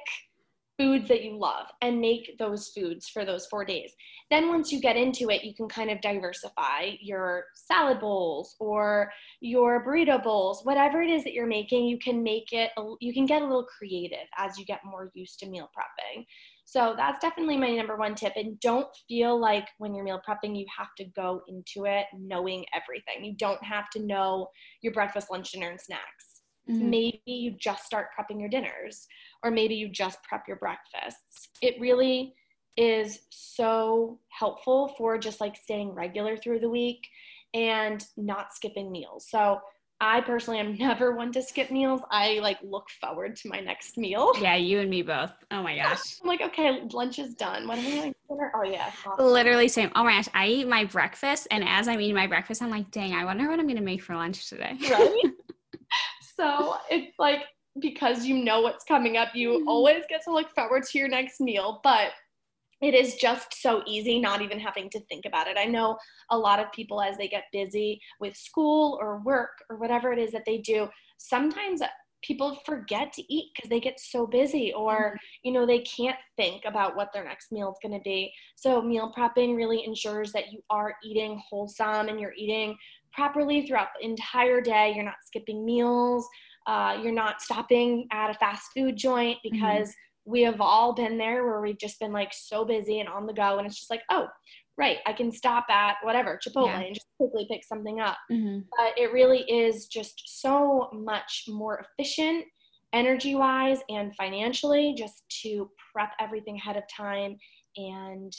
foods 0.79 1.09
that 1.09 1.23
you 1.23 1.39
love 1.39 1.67
and 1.81 2.01
make 2.01 2.37
those 2.39 2.69
foods 2.69 3.09
for 3.09 3.25
those 3.25 3.47
four 3.47 3.65
days. 3.65 3.93
Then, 4.31 4.49
once 4.49 4.73
you 4.73 4.81
get 4.81 4.97
into 4.97 5.31
it, 5.31 5.45
you 5.45 5.55
can 5.55 5.69
kind 5.69 5.91
of 5.91 6.01
diversify 6.01 6.97
your 7.01 7.45
salad 7.55 8.01
bowls 8.01 8.57
or 8.61 9.11
your 9.41 9.85
burrito 9.85 10.23
bowls, 10.23 10.61
whatever 10.65 11.03
it 11.03 11.11
is 11.11 11.25
that 11.25 11.33
you're 11.33 11.47
making, 11.47 11.87
you 11.87 11.99
can 11.99 12.23
make 12.23 12.53
it, 12.53 12.71
you 13.01 13.13
can 13.13 13.27
get 13.27 13.43
a 13.43 13.45
little 13.45 13.67
creative 13.79 14.27
as 14.37 14.59
you 14.59 14.65
get 14.65 14.81
more 14.85 15.11
used 15.15 15.39
to 15.41 15.49
meal 15.49 15.71
prepping. 15.77 16.25
So, 16.65 16.95
that's 16.97 17.21
definitely 17.21 17.57
my 17.57 17.71
number 17.71 17.97
one 17.97 18.15
tip. 18.15 18.33
And 18.37 18.59
don't 18.61 18.89
feel 19.09 19.41
like 19.41 19.69
when 19.79 19.95
you're 19.95 20.05
meal 20.05 20.21
prepping, 20.29 20.59
you 20.59 20.67
have 20.77 20.95
to 20.99 21.05
go 21.05 21.43
into 21.49 21.89
it 21.89 22.07
knowing 22.19 22.65
everything. 22.75 23.25
You 23.25 23.35
don't 23.37 23.63
have 23.65 23.89
to 23.91 24.05
know 24.05 24.49
your 24.83 24.93
breakfast, 24.93 25.31
lunch, 25.31 25.53
dinner, 25.53 25.71
and 25.71 25.81
snacks 25.81 26.36
Mm-hmm. 26.71 26.91
Maybe 26.91 27.21
you 27.27 27.53
just 27.53 27.85
start 27.85 28.09
prepping 28.19 28.41
your 28.41 28.49
dinners, 28.49 29.07
or 29.43 29.51
maybe 29.51 29.75
you 29.75 29.89
just 29.89 30.23
prep 30.23 30.45
your 30.49 30.57
breakfasts. 30.57 31.49
It 31.63 31.81
really 31.81 32.35
is 32.77 33.21
so 33.31 34.19
helpful 34.29 34.95
for 34.99 35.17
just 35.19 35.41
like 35.41 35.57
staying 35.57 35.95
regular 35.95 36.37
through 36.37 36.61
the 36.61 36.69
week 36.69 37.09
and 37.55 38.05
not 38.17 38.53
skipping 38.53 38.93
meals. 38.93 39.27
So 39.31 39.61
I 40.01 40.21
personally 40.21 40.61
am 40.61 40.77
never 40.79 41.15
one 41.15 41.33
to 41.33 41.43
skip 41.43 41.71
meals. 41.71 42.03
I 42.11 42.41
like 42.41 42.59
look 42.63 42.91
forward 43.01 43.37
to 43.37 43.49
my 43.49 43.61
next 43.61 43.97
meal. 43.97 44.33
Yeah, 44.41 44.57
you 44.57 44.81
and 44.81 44.91
me 44.91 45.03
both. 45.03 45.33
Oh 45.51 45.63
my 45.63 45.77
gosh. 45.83 46.17
I'm 46.21 46.29
like, 46.29 46.43
okay, 46.43 46.83
lunch 46.93 47.19
is 47.19 47.35
done. 47.35 47.67
What 47.67 47.79
am 47.79 47.87
I 47.87 48.13
dinner? 48.29 48.53
Oh 48.55 48.65
yeah. 48.65 48.91
Literally 49.19 49.69
same. 49.69 49.91
Oh 49.95 50.05
my 50.05 50.13
gosh, 50.13 50.29
I 50.35 50.49
eat 50.49 50.69
my 50.69 50.85
breakfast, 50.85 51.49
and 51.51 51.65
as 51.67 51.89
I'm 51.89 52.01
eating 52.01 52.15
my 52.15 52.27
breakfast, 52.27 52.63
I'm 52.63 52.71
like, 52.71 52.91
dang, 52.91 53.15
I 53.15 53.25
wonder 53.25 53.49
what 53.49 53.59
I'm 53.59 53.67
gonna 53.67 53.81
make 53.81 54.03
for 54.03 54.15
lunch 54.15 54.49
today. 54.49 54.77
Right. 54.91 55.23
so 56.39 56.77
it's 56.91 57.15
like 57.19 57.41
because 57.81 58.25
you 58.25 58.43
know 58.43 58.61
what's 58.61 58.85
coming 58.85 59.17
up, 59.17 59.35
you 59.35 59.51
mm-hmm. 59.51 59.69
always 59.69 60.05
get 60.09 60.23
to 60.25 60.33
look 60.33 60.51
forward 60.55 60.85
to 60.85 60.99
your 60.99 61.09
next 61.09 61.41
meal. 61.41 61.81
But 61.83 62.13
it 62.83 62.95
is 62.95 63.15
just 63.15 63.61
so 63.63 63.83
easy 63.87 64.21
not 64.21 64.43
even 64.43 64.59
having 64.59 64.91
to 64.91 65.01
think 65.01 65.25
about 65.25 65.47
it. 65.47 65.57
I 65.59 65.65
know 65.65 65.97
a 66.31 66.39
lot 66.39 66.61
of 66.61 66.71
people, 66.73 67.01
as 67.01 67.17
they 67.17 67.29
get 67.29 67.45
busy 67.53 68.01
with 68.21 68.37
school 68.37 68.99
or 69.01 69.23
work 69.23 69.51
or 69.71 69.77
whatever 69.79 70.13
it 70.13 70.19
is 70.19 70.33
that 70.33 70.45
they 70.45 70.59
do, 70.59 70.89
sometimes 71.19 71.81
people 72.27 72.59
forget 72.65 73.13
to 73.13 73.23
eat 73.33 73.53
because 73.55 73.71
they 73.71 73.81
get 73.81 74.01
so 74.01 74.27
busy 74.27 74.73
or 74.73 74.95
mm-hmm. 74.95 75.17
you 75.45 75.53
know 75.53 75.67
they 75.67 75.81
can't 75.81 76.17
think 76.37 76.63
about 76.65 76.97
what 76.97 77.13
their 77.13 77.25
next 77.25 77.53
meal 77.53 77.71
is 77.71 77.79
going 77.83 77.99
to 77.99 78.03
be 78.05 78.33
so 78.55 78.83
meal 78.83 79.13
prepping 79.17 79.57
really 79.57 79.85
ensures 79.85 80.33
that 80.33 80.53
you 80.53 80.61
are 80.71 80.95
eating 81.05 81.41
wholesome 81.49 82.09
and 82.09 82.21
you're 82.21 82.35
eating 82.37 82.77
properly 83.17 83.67
throughout 83.67 83.89
the 83.99 84.07
entire 84.07 84.61
day. 84.61 84.93
You're 84.95 85.05
not 85.05 85.25
skipping 85.25 85.65
meals. 85.65 86.29
Uh, 86.67 86.99
you're 87.03 87.13
not 87.13 87.41
stopping 87.41 88.07
at 88.13 88.31
a 88.31 88.35
fast 88.35 88.71
food 88.77 88.97
joint 88.97 89.39
mm-hmm. 89.39 89.55
because 89.55 89.89
mm-hmm. 89.89 90.31
we 90.33 90.43
have 90.43 90.61
all 90.61 90.93
been 90.93 91.17
there 91.17 91.45
where 91.45 91.61
we've 91.61 91.79
just 91.79 91.99
been 91.99 92.13
like 92.13 92.33
so 92.33 92.65
busy 92.65 93.01
and 93.01 93.09
on 93.09 93.27
the 93.27 93.33
go. 93.33 93.59
And 93.59 93.67
it's 93.67 93.79
just 93.79 93.91
like, 93.91 94.03
oh, 94.11 94.29
right, 94.79 94.99
I 95.07 95.13
can 95.13 95.33
stop 95.33 95.67
at 95.71 95.97
whatever, 96.03 96.39
Chipotle, 96.39 96.67
yeah. 96.67 96.81
and 96.81 96.95
just 96.95 97.07
quickly 97.17 97.47
pick 97.51 97.65
something 97.65 98.01
up. 98.01 98.19
Mm-hmm. 98.31 98.61
But 98.77 98.99
it 98.99 99.13
really 99.13 99.41
is 99.43 99.87
just 99.87 100.41
so 100.41 100.91
much 100.93 101.45
more 101.49 101.85
efficient 101.99 102.45
energy 102.93 103.35
wise 103.35 103.81
and 103.89 104.15
financially 104.15 104.95
just 104.97 105.25
to 105.43 105.71
prep 105.93 106.11
everything 106.21 106.57
ahead 106.57 106.77
of 106.77 106.85
time 106.95 107.37
and 107.77 108.33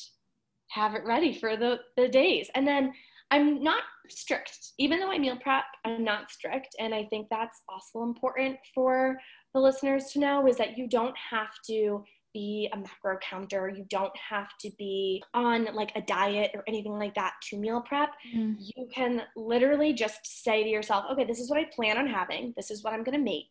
have 0.70 0.96
it 0.96 1.06
ready 1.06 1.34
for 1.34 1.58
the, 1.58 1.80
the 1.96 2.08
days. 2.08 2.50
And 2.56 2.68
then 2.68 2.94
I'm 3.30 3.62
not 3.62 3.84
strict. 4.10 4.58
Even 4.78 5.00
though 5.00 5.12
I 5.12 5.18
meal 5.18 5.38
prep, 5.42 5.66
I'm 5.86 6.04
not 6.04 6.32
strict. 6.32 6.70
And 6.80 6.94
I 6.94 7.06
think 7.06 7.28
that's 7.30 7.62
also 7.68 8.04
important 8.04 8.58
for 8.74 9.18
the 9.54 9.60
listeners 9.60 10.06
to 10.14 10.20
know 10.20 10.48
is 10.48 10.58
that 10.58 10.78
you 10.78 10.88
don't 10.88 11.16
have 11.32 11.50
to 11.70 12.04
be 12.34 12.70
a 12.74 12.78
macro 12.78 13.18
counter. 13.18 13.70
You 13.70 13.86
don't 13.90 14.16
have 14.18 14.50
to 14.62 14.72
be 14.78 15.24
on 15.34 15.68
like 15.74 15.92
a 15.96 16.02
diet 16.02 16.52
or 16.54 16.64
anything 16.68 16.94
like 16.94 17.16
that 17.16 17.34
to 17.50 17.58
meal 17.58 17.82
prep. 17.82 18.10
Mm. 18.36 18.56
You 18.60 18.88
can 18.94 19.24
literally 19.36 19.94
just 19.94 20.44
say 20.44 20.64
to 20.64 20.70
yourself, 20.70 21.06
okay, 21.12 21.26
this 21.26 21.40
is 21.40 21.50
what 21.50 21.60
I 21.60 21.66
plan 21.76 21.98
on 21.98 22.08
having. 22.08 22.54
This 22.56 22.72
is 22.72 22.84
what 22.84 22.94
I'm 22.94 23.04
going 23.04 23.18
to 23.18 23.24
make. 23.24 23.50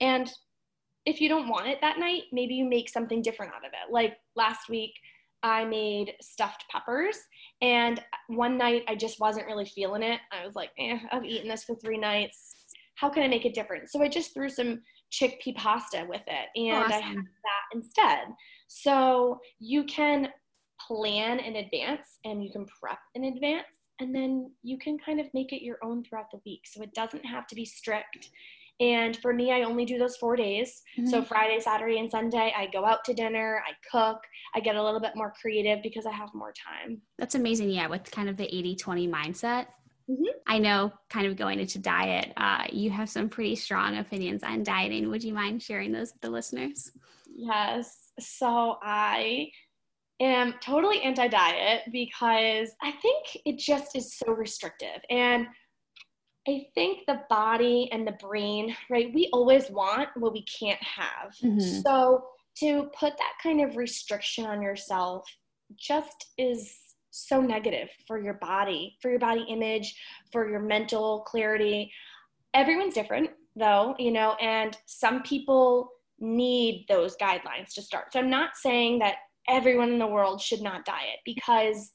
And 0.00 0.30
if 1.04 1.20
you 1.20 1.28
don't 1.28 1.48
want 1.48 1.68
it 1.68 1.78
that 1.80 1.98
night, 1.98 2.22
maybe 2.32 2.54
you 2.54 2.68
make 2.68 2.88
something 2.88 3.22
different 3.22 3.52
out 3.52 3.64
of 3.64 3.72
it. 3.72 3.92
Like 3.92 4.16
last 4.34 4.68
week, 4.68 4.92
I 5.42 5.64
made 5.64 6.14
stuffed 6.20 6.64
peppers. 6.70 7.16
And 7.62 8.02
one 8.28 8.58
night 8.58 8.82
I 8.88 8.96
just 8.96 9.20
wasn't 9.20 9.46
really 9.46 9.66
feeling 9.66 10.02
it. 10.02 10.20
I 10.32 10.44
was 10.44 10.54
like, 10.54 10.70
eh, 10.78 10.98
I've 11.12 11.24
eaten 11.24 11.48
this 11.48 11.64
for 11.64 11.76
three 11.76 11.98
nights. 11.98 12.56
How 12.96 13.08
can 13.08 13.22
I 13.22 13.28
make 13.28 13.44
it 13.44 13.54
different? 13.54 13.90
So 13.90 14.02
I 14.02 14.08
just 14.08 14.34
threw 14.34 14.48
some 14.48 14.80
chickpea 15.12 15.54
pasta 15.54 16.04
with 16.08 16.22
it 16.26 16.48
and 16.56 16.76
awesome. 16.76 16.92
I 16.92 17.00
had 17.00 17.16
that 17.16 17.55
instead. 17.72 18.28
So 18.68 19.40
you 19.58 19.84
can 19.84 20.28
plan 20.86 21.40
in 21.40 21.56
advance 21.56 22.18
and 22.24 22.42
you 22.44 22.50
can 22.50 22.66
prep 22.80 22.98
in 23.14 23.24
advance 23.24 23.66
and 24.00 24.14
then 24.14 24.50
you 24.62 24.78
can 24.78 24.98
kind 24.98 25.20
of 25.20 25.26
make 25.32 25.52
it 25.52 25.64
your 25.64 25.78
own 25.82 26.04
throughout 26.04 26.30
the 26.30 26.40
week. 26.44 26.62
So 26.66 26.82
it 26.82 26.92
doesn't 26.94 27.24
have 27.24 27.46
to 27.48 27.54
be 27.54 27.64
strict. 27.64 28.30
And 28.78 29.16
for 29.22 29.32
me, 29.32 29.52
I 29.52 29.62
only 29.62 29.86
do 29.86 29.96
those 29.98 30.18
four 30.18 30.36
days. 30.36 30.82
Mm-hmm. 30.98 31.08
So 31.08 31.22
Friday, 31.22 31.58
Saturday, 31.60 31.98
and 31.98 32.10
Sunday, 32.10 32.52
I 32.54 32.66
go 32.66 32.84
out 32.84 33.04
to 33.04 33.14
dinner, 33.14 33.62
I 33.66 33.72
cook, 33.90 34.18
I 34.54 34.60
get 34.60 34.76
a 34.76 34.82
little 34.82 35.00
bit 35.00 35.12
more 35.14 35.32
creative 35.40 35.82
because 35.82 36.04
I 36.04 36.12
have 36.12 36.28
more 36.34 36.52
time. 36.52 37.00
That's 37.18 37.34
amazing. 37.34 37.70
Yeah, 37.70 37.86
with 37.86 38.10
kind 38.10 38.28
of 38.28 38.36
the 38.36 38.54
80 38.54 38.76
20 38.76 39.08
mindset. 39.08 39.66
Mm-hmm. 40.08 40.38
I 40.46 40.58
know, 40.58 40.92
kind 41.10 41.26
of 41.26 41.36
going 41.36 41.58
into 41.58 41.78
diet, 41.78 42.32
uh, 42.36 42.64
you 42.70 42.90
have 42.90 43.10
some 43.10 43.28
pretty 43.28 43.56
strong 43.56 43.98
opinions 43.98 44.44
on 44.44 44.62
dieting. 44.62 45.08
Would 45.10 45.24
you 45.24 45.34
mind 45.34 45.62
sharing 45.62 45.92
those 45.92 46.12
with 46.12 46.20
the 46.20 46.30
listeners? 46.30 46.92
Yes. 47.34 48.12
So 48.20 48.78
I 48.82 49.48
am 50.20 50.54
totally 50.62 51.02
anti 51.02 51.28
diet 51.28 51.82
because 51.92 52.70
I 52.82 52.92
think 53.02 53.38
it 53.44 53.58
just 53.58 53.96
is 53.96 54.16
so 54.16 54.32
restrictive. 54.32 55.00
And 55.10 55.46
I 56.48 56.66
think 56.74 57.00
the 57.06 57.22
body 57.28 57.88
and 57.92 58.06
the 58.06 58.16
brain, 58.20 58.76
right, 58.88 59.12
we 59.12 59.28
always 59.32 59.68
want 59.70 60.08
what 60.16 60.32
we 60.32 60.44
can't 60.44 60.82
have. 60.82 61.34
Mm-hmm. 61.42 61.80
So 61.80 62.24
to 62.58 62.84
put 62.98 63.16
that 63.18 63.32
kind 63.42 63.60
of 63.60 63.76
restriction 63.76 64.44
on 64.44 64.62
yourself 64.62 65.26
just 65.76 66.26
is 66.38 66.78
so 67.16 67.40
negative 67.40 67.88
for 68.06 68.22
your 68.22 68.34
body, 68.34 68.96
for 69.00 69.10
your 69.10 69.18
body 69.18 69.44
image, 69.48 69.96
for 70.32 70.48
your 70.48 70.60
mental 70.60 71.22
clarity. 71.22 71.92
Everyone's 72.54 72.94
different 72.94 73.30
though, 73.56 73.94
you 73.98 74.12
know, 74.12 74.34
and 74.40 74.76
some 74.86 75.22
people 75.22 75.90
need 76.18 76.86
those 76.88 77.16
guidelines 77.16 77.74
to 77.74 77.82
start. 77.82 78.12
So 78.12 78.18
I'm 78.18 78.30
not 78.30 78.50
saying 78.56 78.98
that 79.00 79.16
everyone 79.48 79.90
in 79.90 79.98
the 79.98 80.06
world 80.06 80.40
should 80.40 80.60
not 80.60 80.84
diet 80.84 81.18
because 81.24 81.92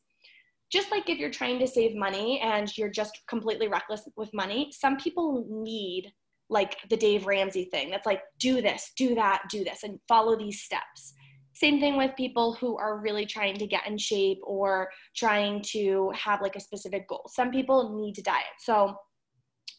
just 0.71 0.89
like 0.89 1.09
if 1.09 1.17
you're 1.17 1.29
trying 1.31 1.59
to 1.59 1.67
save 1.67 1.95
money 1.95 2.39
and 2.39 2.75
you're 2.77 2.89
just 2.89 3.19
completely 3.27 3.67
reckless 3.67 4.07
with 4.15 4.33
money, 4.33 4.71
some 4.71 4.97
people 4.97 5.45
need 5.49 6.11
like 6.49 6.77
the 6.89 6.97
Dave 6.97 7.25
Ramsey 7.25 7.65
thing 7.65 7.89
that's 7.89 8.05
like, 8.05 8.21
do 8.39 8.61
this, 8.61 8.91
do 8.97 9.15
that, 9.15 9.43
do 9.49 9.63
this, 9.63 9.83
and 9.83 9.99
follow 10.07 10.37
these 10.37 10.61
steps. 10.61 11.13
Same 11.61 11.79
thing 11.79 11.95
with 11.95 12.15
people 12.15 12.53
who 12.53 12.75
are 12.79 12.97
really 12.97 13.23
trying 13.23 13.55
to 13.57 13.67
get 13.67 13.85
in 13.85 13.95
shape 13.95 14.39
or 14.43 14.89
trying 15.15 15.61
to 15.67 16.11
have 16.15 16.41
like 16.41 16.55
a 16.55 16.59
specific 16.59 17.07
goal. 17.07 17.29
Some 17.31 17.51
people 17.51 17.95
need 18.01 18.15
to 18.15 18.23
diet. 18.23 18.57
So, 18.57 18.95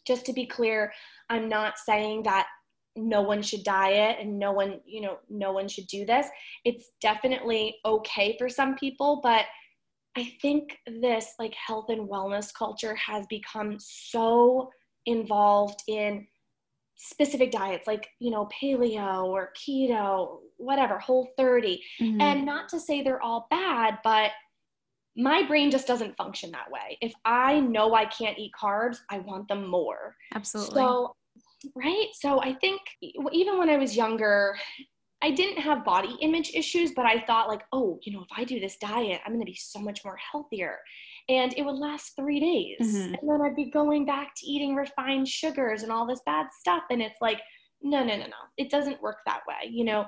just 0.07 0.25
to 0.27 0.33
be 0.33 0.47
clear, 0.47 0.92
I'm 1.29 1.49
not 1.49 1.79
saying 1.79 2.23
that 2.23 2.47
no 2.95 3.23
one 3.23 3.42
should 3.42 3.64
diet 3.64 4.18
and 4.21 4.38
no 4.38 4.53
one, 4.53 4.81
you 4.87 5.01
know, 5.01 5.18
no 5.29 5.51
one 5.51 5.66
should 5.66 5.88
do 5.88 6.07
this. 6.07 6.29
It's 6.64 6.90
definitely 7.01 7.75
okay 7.85 8.37
for 8.38 8.49
some 8.49 8.77
people, 8.77 9.18
but 9.21 9.47
I 10.16 10.33
think 10.40 10.79
this 10.87 11.35
like 11.40 11.55
health 11.55 11.87
and 11.88 12.09
wellness 12.09 12.55
culture 12.55 12.95
has 12.95 13.27
become 13.27 13.79
so 13.81 14.71
involved 15.07 15.83
in 15.88 16.29
specific 16.96 17.50
diets 17.50 17.87
like 17.87 18.09
you 18.20 18.31
know 18.31 18.48
paleo 18.52 19.24
or 19.24 19.50
keto 19.57 20.38
whatever 20.59 20.98
whole 20.98 21.28
30 21.37 21.83
mm-hmm. 22.00 22.20
and 22.20 22.46
not 22.46 22.68
to 22.68 22.78
say 22.78 23.02
they're 23.02 23.22
all 23.22 23.46
bad 23.50 23.98
but 24.05 24.31
my 25.16 25.42
brain 25.42 25.70
just 25.70 25.87
doesn't 25.87 26.16
function 26.16 26.50
that 26.52 26.70
way. 26.70 26.96
If 27.00 27.12
i 27.24 27.61
know 27.61 27.94
i 27.94 28.05
can't 28.07 28.38
eat 28.38 28.52
carbs 28.61 28.98
i 29.11 29.18
want 29.18 29.48
them 29.48 29.66
more. 29.66 30.16
Absolutely. 30.35 30.74
So 30.74 31.16
right? 31.74 32.09
So 32.14 32.40
i 32.40 32.55
think 32.55 32.81
even 33.33 33.59
when 33.59 33.70
i 33.70 33.76
was 33.76 33.96
younger 33.96 34.57
I 35.22 35.30
didn't 35.30 35.62
have 35.62 35.85
body 35.85 36.16
image 36.20 36.50
issues, 36.54 36.92
but 36.92 37.06
I 37.06 37.20
thought 37.26 37.48
like, 37.48 37.62
oh, 37.72 37.98
you 38.02 38.12
know, 38.12 38.22
if 38.22 38.28
I 38.37 38.44
do 38.44 38.58
this 38.58 38.76
diet, 38.76 39.20
I'm 39.24 39.32
going 39.32 39.44
to 39.44 39.50
be 39.50 39.54
so 39.56 39.78
much 39.78 40.04
more 40.04 40.16
healthier. 40.16 40.78
And 41.28 41.54
it 41.56 41.62
would 41.62 41.76
last 41.76 42.16
three 42.16 42.40
days. 42.40 42.94
Mm-hmm. 42.94 43.14
And 43.14 43.30
then 43.30 43.40
I'd 43.40 43.54
be 43.54 43.70
going 43.70 44.04
back 44.04 44.32
to 44.37 44.46
eating 44.46 44.74
refined 44.74 45.28
sugars 45.28 45.85
and 45.85 45.92
all 45.92 46.06
this 46.06 46.20
bad 46.26 46.46
stuff. 46.58 46.82
And 46.90 47.00
it's 47.00 47.20
like, 47.20 47.40
no, 47.80 48.02
no, 48.02 48.16
no, 48.16 48.24
no. 48.24 48.42
It 48.58 48.70
doesn't 48.70 49.00
work 49.00 49.18
that 49.26 49.42
way. 49.46 49.70
You 49.70 49.85
know, 49.85 50.06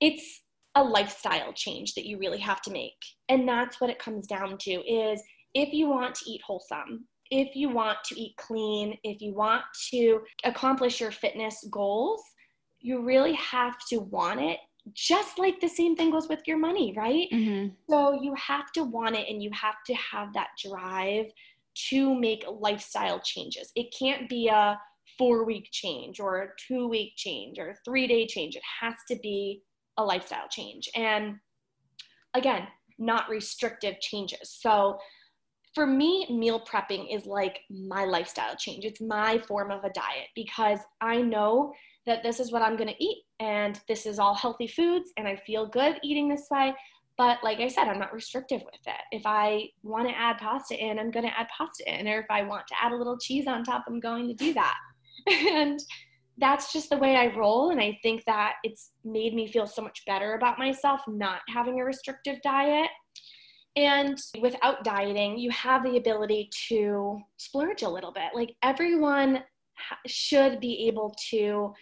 it's 0.00 0.42
a 0.74 0.84
lifestyle 0.84 1.52
change 1.54 1.94
that 1.94 2.06
you 2.06 2.18
really 2.18 2.38
have 2.38 2.60
to 2.62 2.70
make. 2.70 2.92
And 3.28 3.48
that's 3.48 3.80
what 3.80 3.90
it 3.90 3.98
comes 3.98 4.26
down 4.26 4.58
to 4.58 4.70
is 4.70 5.22
if 5.54 5.72
you 5.72 5.88
want 5.88 6.16
to 6.16 6.30
eat 6.30 6.42
wholesome, 6.46 7.06
if 7.30 7.56
you 7.56 7.70
want 7.70 7.98
to 8.06 8.20
eat 8.20 8.36
clean, 8.36 8.98
if 9.04 9.22
you 9.22 9.34
want 9.34 9.62
to 9.90 10.20
accomplish 10.44 11.00
your 11.00 11.12
fitness 11.12 11.64
goals, 11.70 12.22
you 12.84 13.02
really 13.02 13.32
have 13.32 13.76
to 13.88 13.98
want 13.98 14.40
it 14.40 14.58
just 14.92 15.38
like 15.38 15.58
the 15.58 15.68
same 15.68 15.96
thing 15.96 16.10
goes 16.10 16.28
with 16.28 16.42
your 16.46 16.58
money, 16.58 16.92
right? 16.94 17.26
Mm-hmm. 17.32 17.68
So 17.88 18.12
you 18.20 18.34
have 18.34 18.70
to 18.72 18.84
want 18.84 19.16
it 19.16 19.26
and 19.26 19.42
you 19.42 19.50
have 19.54 19.76
to 19.86 19.94
have 19.94 20.34
that 20.34 20.48
drive 20.62 21.24
to 21.88 22.14
make 22.14 22.44
lifestyle 22.60 23.18
changes. 23.20 23.72
It 23.74 23.86
can't 23.98 24.28
be 24.28 24.48
a 24.48 24.78
four 25.16 25.46
week 25.46 25.68
change 25.72 26.20
or 26.20 26.42
a 26.42 26.48
two 26.68 26.86
week 26.86 27.14
change 27.16 27.58
or 27.58 27.70
a 27.70 27.76
three 27.86 28.06
day 28.06 28.26
change. 28.26 28.56
It 28.56 28.62
has 28.82 28.94
to 29.08 29.16
be 29.22 29.62
a 29.96 30.04
lifestyle 30.04 30.48
change. 30.50 30.86
And 30.94 31.36
again, 32.34 32.66
not 32.98 33.30
restrictive 33.30 33.98
changes. 34.00 34.58
So 34.60 34.98
for 35.74 35.86
me, 35.86 36.26
meal 36.30 36.62
prepping 36.70 37.06
is 37.12 37.24
like 37.24 37.60
my 37.70 38.04
lifestyle 38.04 38.54
change. 38.56 38.84
It's 38.84 39.00
my 39.00 39.38
form 39.48 39.70
of 39.70 39.82
a 39.82 39.90
diet 39.90 40.28
because 40.34 40.80
I 41.00 41.22
know 41.22 41.72
that 42.06 42.22
this 42.22 42.40
is 42.40 42.52
what 42.52 42.62
I'm 42.62 42.76
going 42.76 42.88
to 42.88 43.04
eat 43.04 43.24
and 43.40 43.80
this 43.88 44.06
is 44.06 44.18
all 44.18 44.34
healthy 44.34 44.66
foods 44.66 45.10
and 45.16 45.26
I 45.26 45.36
feel 45.36 45.66
good 45.66 45.98
eating 46.02 46.28
this 46.28 46.46
way. 46.50 46.74
But 47.16 47.38
like 47.44 47.60
I 47.60 47.68
said, 47.68 47.88
I'm 47.88 48.00
not 48.00 48.12
restrictive 48.12 48.62
with 48.62 48.80
it. 48.86 49.00
If 49.12 49.22
I 49.24 49.68
want 49.82 50.08
to 50.08 50.18
add 50.18 50.38
pasta 50.38 50.76
in, 50.76 50.98
I'm 50.98 51.12
going 51.12 51.26
to 51.26 51.38
add 51.38 51.46
pasta 51.56 51.84
in. 51.86 52.08
Or 52.08 52.20
if 52.20 52.26
I 52.28 52.42
want 52.42 52.66
to 52.68 52.74
add 52.82 52.92
a 52.92 52.96
little 52.96 53.16
cheese 53.16 53.46
on 53.46 53.62
top, 53.62 53.84
I'm 53.86 54.00
going 54.00 54.26
to 54.28 54.34
do 54.34 54.52
that. 54.54 54.74
and 55.30 55.78
that's 56.38 56.72
just 56.72 56.90
the 56.90 56.96
way 56.96 57.14
I 57.14 57.34
roll. 57.36 57.70
And 57.70 57.80
I 57.80 57.96
think 58.02 58.24
that 58.26 58.54
it's 58.64 58.90
made 59.04 59.32
me 59.32 59.46
feel 59.46 59.66
so 59.66 59.80
much 59.80 60.04
better 60.06 60.34
about 60.34 60.58
myself 60.58 61.02
not 61.06 61.40
having 61.48 61.80
a 61.80 61.84
restrictive 61.84 62.42
diet. 62.42 62.90
And 63.76 64.18
without 64.40 64.84
dieting, 64.84 65.38
you 65.38 65.50
have 65.50 65.84
the 65.84 65.96
ability 65.96 66.50
to 66.68 67.20
splurge 67.36 67.82
a 67.82 67.88
little 67.88 68.12
bit. 68.12 68.34
Like 68.34 68.56
everyone 68.62 69.42
should 70.06 70.60
be 70.60 70.86
able 70.88 71.14
to 71.30 71.72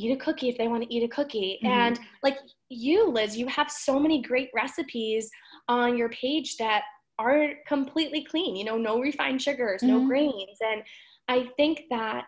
eat 0.00 0.12
a 0.12 0.16
cookie 0.16 0.48
if 0.48 0.58
they 0.58 0.68
want 0.68 0.82
to 0.82 0.94
eat 0.94 1.02
a 1.02 1.08
cookie. 1.08 1.58
Mm-hmm. 1.62 1.72
And 1.72 2.00
like 2.22 2.38
you, 2.68 3.08
Liz, 3.08 3.36
you 3.36 3.46
have 3.48 3.70
so 3.70 3.98
many 3.98 4.22
great 4.22 4.50
recipes 4.54 5.30
on 5.68 5.96
your 5.96 6.08
page 6.10 6.56
that 6.56 6.82
are 7.18 7.52
completely 7.66 8.24
clean, 8.24 8.56
you 8.56 8.64
know, 8.64 8.78
no 8.78 8.98
refined 9.00 9.42
sugars, 9.42 9.82
mm-hmm. 9.82 9.98
no 9.98 10.06
grains. 10.06 10.58
And 10.60 10.82
I 11.28 11.48
think 11.56 11.82
that 11.90 12.26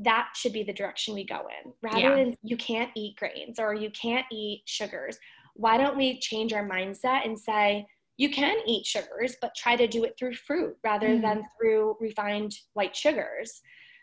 that 0.00 0.28
should 0.34 0.52
be 0.52 0.62
the 0.62 0.72
direction 0.72 1.14
we 1.14 1.24
go 1.24 1.40
in 1.40 1.72
rather 1.82 1.98
yeah. 1.98 2.14
than 2.14 2.36
you 2.42 2.56
can't 2.56 2.90
eat 2.94 3.16
grains 3.16 3.58
or 3.58 3.74
you 3.74 3.90
can't 3.90 4.26
eat 4.30 4.62
sugars. 4.66 5.18
Why 5.54 5.76
don't 5.76 5.96
we 5.96 6.20
change 6.20 6.52
our 6.52 6.68
mindset 6.68 7.24
and 7.24 7.36
say, 7.36 7.86
you 8.16 8.30
can 8.30 8.58
eat 8.66 8.84
sugars, 8.84 9.36
but 9.40 9.54
try 9.56 9.76
to 9.76 9.86
do 9.86 10.04
it 10.04 10.14
through 10.18 10.34
fruit 10.34 10.76
rather 10.84 11.08
mm-hmm. 11.08 11.22
than 11.22 11.42
through 11.56 11.96
refined 12.00 12.54
white 12.74 12.94
sugars. 12.94 13.60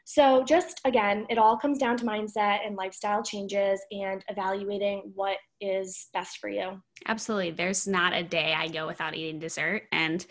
So, 0.07 0.43
just 0.43 0.81
again, 0.85 1.25
it 1.29 1.39
all 1.39 1.57
comes 1.57 1.79
down 1.79 1.97
to 1.97 2.05
mindset 2.05 2.59
and 2.65 2.75
lifestyle 2.75 3.23
changes 3.23 3.81
and 3.91 4.23
evaluating 4.29 5.11
what 5.15 5.37
is 5.59 6.09
best 6.13 6.37
for 6.37 6.47
you. 6.47 6.79
Absolutely. 7.07 7.51
There's 7.51 7.87
not 7.87 8.13
a 8.13 8.21
day 8.21 8.53
I 8.55 8.67
go 8.67 8.85
without 8.85 9.15
eating 9.15 9.39
dessert. 9.39 9.83
And 9.91 10.23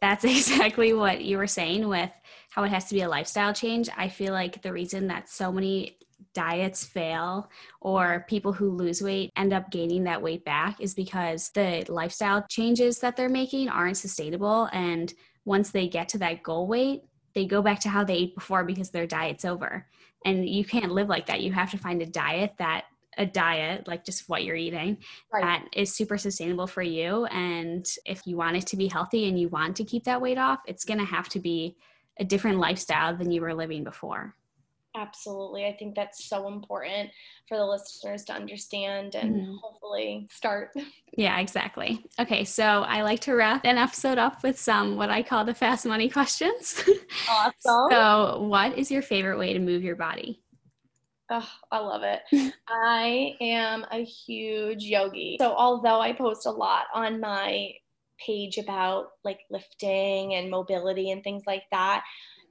that's 0.00 0.24
exactly 0.24 0.94
what 0.94 1.22
you 1.22 1.38
were 1.38 1.46
saying 1.46 1.86
with 1.86 2.10
how 2.50 2.64
it 2.64 2.70
has 2.70 2.86
to 2.86 2.94
be 2.94 3.02
a 3.02 3.08
lifestyle 3.08 3.54
change. 3.54 3.88
I 3.96 4.08
feel 4.08 4.32
like 4.32 4.62
the 4.62 4.72
reason 4.72 5.06
that 5.06 5.28
so 5.28 5.52
many 5.52 5.98
diets 6.34 6.84
fail 6.84 7.48
or 7.80 8.26
people 8.28 8.52
who 8.52 8.70
lose 8.70 9.00
weight 9.00 9.30
end 9.36 9.52
up 9.52 9.70
gaining 9.70 10.04
that 10.04 10.20
weight 10.20 10.44
back 10.44 10.80
is 10.80 10.92
because 10.92 11.50
the 11.50 11.84
lifestyle 11.88 12.44
changes 12.48 12.98
that 12.98 13.16
they're 13.16 13.28
making 13.28 13.68
aren't 13.68 13.96
sustainable. 13.96 14.68
And 14.72 15.14
once 15.44 15.70
they 15.70 15.88
get 15.88 16.08
to 16.10 16.18
that 16.18 16.42
goal 16.42 16.66
weight, 16.66 17.02
they 17.34 17.46
go 17.46 17.62
back 17.62 17.80
to 17.80 17.88
how 17.88 18.04
they 18.04 18.14
ate 18.14 18.34
before 18.34 18.64
because 18.64 18.90
their 18.90 19.06
diet's 19.06 19.44
over. 19.44 19.86
And 20.24 20.48
you 20.48 20.64
can't 20.64 20.92
live 20.92 21.08
like 21.08 21.26
that. 21.26 21.40
You 21.40 21.52
have 21.52 21.70
to 21.70 21.78
find 21.78 22.02
a 22.02 22.06
diet 22.06 22.54
that 22.58 22.84
a 23.18 23.26
diet, 23.26 23.86
like 23.88 24.04
just 24.04 24.28
what 24.28 24.44
you're 24.44 24.56
eating, 24.56 24.96
right. 25.32 25.42
that 25.42 25.64
is 25.74 25.94
super 25.94 26.16
sustainable 26.16 26.66
for 26.66 26.82
you. 26.82 27.26
And 27.26 27.86
if 28.06 28.26
you 28.26 28.36
want 28.36 28.56
it 28.56 28.66
to 28.68 28.76
be 28.76 28.88
healthy 28.88 29.28
and 29.28 29.38
you 29.38 29.48
want 29.48 29.76
to 29.76 29.84
keep 29.84 30.04
that 30.04 30.20
weight 30.20 30.38
off, 30.38 30.60
it's 30.66 30.84
going 30.84 31.00
to 31.00 31.04
have 31.04 31.28
to 31.30 31.40
be 31.40 31.76
a 32.18 32.24
different 32.24 32.58
lifestyle 32.58 33.16
than 33.16 33.30
you 33.30 33.40
were 33.40 33.54
living 33.54 33.84
before. 33.84 34.34
Absolutely. 34.96 35.66
I 35.66 35.76
think 35.78 35.94
that's 35.94 36.28
so 36.28 36.48
important 36.48 37.10
for 37.48 37.56
the 37.56 37.64
listeners 37.64 38.24
to 38.24 38.32
understand 38.32 39.14
and 39.14 39.34
mm-hmm. 39.34 39.54
hopefully 39.62 40.26
start. 40.30 40.72
Yeah, 41.16 41.38
exactly. 41.38 42.04
Okay, 42.18 42.44
so 42.44 42.64
I 42.64 43.02
like 43.02 43.20
to 43.20 43.34
wrap 43.34 43.64
an 43.64 43.78
episode 43.78 44.18
up 44.18 44.42
with 44.42 44.58
some 44.58 44.96
what 44.96 45.10
I 45.10 45.22
call 45.22 45.44
the 45.44 45.54
fast 45.54 45.86
money 45.86 46.08
questions. 46.08 46.82
Awesome. 47.28 47.88
so, 47.90 48.42
what 48.42 48.78
is 48.78 48.90
your 48.90 49.02
favorite 49.02 49.38
way 49.38 49.52
to 49.52 49.58
move 49.58 49.82
your 49.82 49.96
body? 49.96 50.40
Oh, 51.30 51.48
I 51.70 51.78
love 51.78 52.02
it. 52.02 52.20
I 52.68 53.34
am 53.40 53.84
a 53.90 54.04
huge 54.04 54.84
yogi. 54.84 55.36
So, 55.40 55.52
although 55.52 56.00
I 56.00 56.12
post 56.12 56.46
a 56.46 56.50
lot 56.50 56.84
on 56.94 57.20
my 57.20 57.72
page 58.24 58.58
about 58.58 59.06
like 59.24 59.40
lifting 59.50 60.34
and 60.34 60.50
mobility 60.50 61.10
and 61.10 61.22
things 61.22 61.44
like 61.46 61.64
that, 61.70 62.02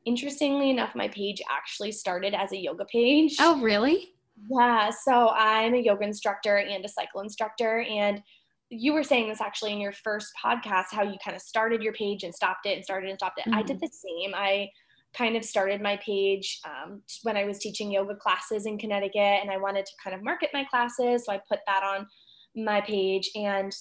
interestingly 0.09 0.71
enough, 0.71 0.95
my 0.95 1.07
page 1.09 1.39
actually 1.51 1.91
started 1.91 2.33
as 2.33 2.51
a 2.51 2.57
yoga 2.57 2.83
page. 2.85 3.35
Oh, 3.39 3.61
really? 3.61 4.09
Yeah. 4.49 4.89
So 4.89 5.29
I'm 5.29 5.75
a 5.75 5.77
yoga 5.77 6.03
instructor 6.03 6.57
and 6.57 6.83
a 6.83 6.89
cycle 6.89 7.21
instructor. 7.21 7.81
And 7.81 8.23
you 8.71 8.93
were 8.93 9.03
saying 9.03 9.29
this 9.29 9.39
actually 9.39 9.71
in 9.71 9.79
your 9.79 9.91
first 9.91 10.31
podcast, 10.43 10.85
how 10.91 11.03
you 11.03 11.17
kind 11.23 11.35
of 11.35 11.43
started 11.43 11.83
your 11.83 11.93
page 11.93 12.23
and 12.23 12.33
stopped 12.33 12.65
it 12.65 12.75
and 12.75 12.83
started 12.83 13.11
and 13.11 13.19
stopped 13.19 13.37
it. 13.37 13.45
Mm-hmm. 13.45 13.59
I 13.59 13.61
did 13.61 13.77
mm-hmm. 13.77 13.85
the 13.85 13.91
same. 13.91 14.31
I 14.33 14.69
kind 15.13 15.35
of 15.37 15.45
started 15.45 15.79
my 15.79 15.97
page 15.97 16.59
um, 16.65 17.03
when 17.21 17.37
I 17.37 17.45
was 17.45 17.59
teaching 17.59 17.91
yoga 17.91 18.15
classes 18.15 18.65
in 18.65 18.79
Connecticut 18.79 19.41
and 19.41 19.51
I 19.51 19.57
wanted 19.57 19.85
to 19.85 19.91
kind 20.03 20.15
of 20.15 20.23
market 20.23 20.49
my 20.53 20.63
classes. 20.63 21.25
So 21.25 21.33
I 21.33 21.39
put 21.47 21.59
that 21.67 21.83
on 21.83 22.07
my 22.55 22.81
page. 22.81 23.29
And 23.35 23.71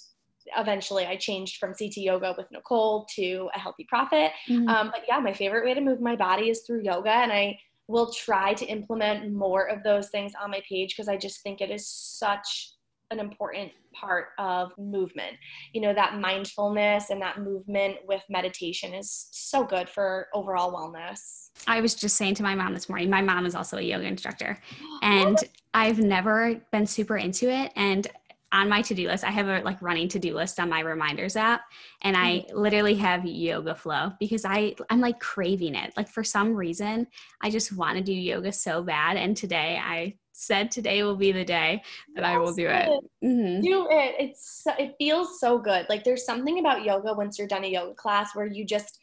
eventually 0.57 1.07
I 1.07 1.17
changed 1.17 1.59
from 1.59 1.75
CT 1.75 1.99
yoga 1.99 2.35
with 2.37 2.47
Nicole 2.51 3.07
to 3.17 3.49
a 3.55 3.59
healthy 3.59 3.87
profit. 3.89 4.33
Mm-hmm. 4.49 4.69
Um, 4.69 4.91
but 4.93 5.03
yeah, 5.09 5.19
my 5.21 5.33
favorite 5.33 5.65
way 5.65 5.75
to 5.75 5.81
move 5.81 6.01
my 6.01 6.17
body 6.17 6.51
is 6.51 6.63
through 6.67 6.83
yoga. 6.83 7.11
And 7.11 7.33
I 7.33 7.59
will 7.89 8.13
try 8.13 8.55
to 8.55 8.67
implement 8.67 9.33
more 9.33 9.69
of 9.69 9.83
those 9.83 10.11
things 10.11 10.33
on 10.41 10.51
my 10.51 10.63
page 10.69 10.95
because 10.95 11.09
I 11.09 11.17
just 11.17 11.43
think 11.43 11.61
it 11.61 11.71
is 11.71 11.89
such 11.89 12.73
an 13.11 13.19
important 13.19 13.73
part 13.95 14.29
of 14.39 14.73
movement. 14.79 15.37
You 15.73 15.81
know, 15.81 15.95
that 15.95 16.19
mindfulness 16.19 17.11
and 17.11 17.21
that 17.23 17.41
movement 17.41 17.97
with 18.07 18.23
meditation 18.29 18.93
is 18.93 19.29
so 19.31 19.65
good 19.65 19.89
for 19.89 20.29
overall 20.35 20.73
wellness. 20.73 21.49
I 21.67 21.81
was 21.81 21.95
just 21.95 22.17
saying 22.17 22.35
to 22.37 22.43
my 22.43 22.55
mom 22.55 22.75
this 22.75 22.89
morning, 22.89 23.09
my 23.11 23.23
mom 23.23 23.47
is 23.47 23.55
also 23.55 23.79
a 23.79 23.83
yoga 23.83 24.05
instructor, 24.05 24.59
and 25.03 25.39
I've 25.75 25.99
never 25.99 26.61
been 26.71 26.87
super 26.87 27.17
into 27.17 27.51
it. 27.51 27.73
And 27.77 28.07
on 28.53 28.69
my 28.69 28.81
to-do 28.81 29.07
list 29.09 29.25
i 29.25 29.31
have 29.31 29.49
a 29.49 29.61
like 29.63 29.81
running 29.83 30.09
to-do 30.09 30.35
list 30.35 30.59
on 30.59 30.69
my 30.69 30.81
reminders 30.81 31.37
app 31.37 31.63
and 32.03 32.17
i 32.17 32.39
mm-hmm. 32.39 32.59
literally 32.59 32.95
have 32.95 33.25
yoga 33.25 33.75
flow 33.75 34.11
because 34.19 34.45
i 34.45 34.75
i'm 34.91 35.01
like 35.01 35.21
craving 35.21 35.75
it. 35.75 35.93
Like 35.97 36.09
for 36.09 36.25
some 36.25 36.55
reason 36.55 37.07
i 37.43 37.51
just 37.51 37.73
want 37.73 37.97
to 37.97 38.03
do 38.03 38.13
yoga 38.13 38.53
so 38.53 38.83
bad 38.83 39.17
and 39.17 39.37
today 39.37 39.81
i 39.83 40.15
said 40.39 40.71
today 40.71 41.03
will 41.03 41.17
be 41.17 41.33
the 41.33 41.45
day 41.45 41.83
that 42.15 42.23
yes, 42.23 42.31
i 42.31 42.39
will 42.39 42.55
do 42.55 42.69
it. 42.69 42.89
mm-hmm. 43.25 43.61
do 43.61 43.89
it. 43.91 44.15
It's 44.21 44.63
it 44.79 44.95
feels 44.97 45.41
so 45.41 45.59
good. 45.59 45.87
Like 45.89 46.05
there's 46.05 46.25
something 46.25 46.61
about 46.61 46.85
yoga 46.85 47.13
once 47.13 47.39
you're 47.39 47.49
done 47.49 47.65
a 47.65 47.69
yoga 47.69 47.95
class 47.95 48.35
where 48.35 48.47
you 48.47 48.65
just 48.65 49.01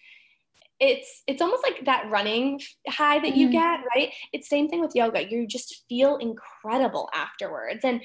it's 0.79 1.23
it's 1.27 1.41
almost 1.41 1.63
like 1.63 1.85
that 1.85 2.09
running 2.09 2.59
high 2.87 3.19
that 3.19 3.35
you 3.35 3.47
mm-hmm. 3.47 3.57
get 3.57 3.79
right? 3.95 4.13
It's 4.31 4.49
same 4.49 4.69
thing 4.69 4.81
with 4.81 4.95
yoga. 4.95 5.29
You 5.29 5.45
just 5.45 5.83
feel 5.89 6.17
incredible 6.17 7.09
afterwards 7.13 7.81
and 7.83 8.01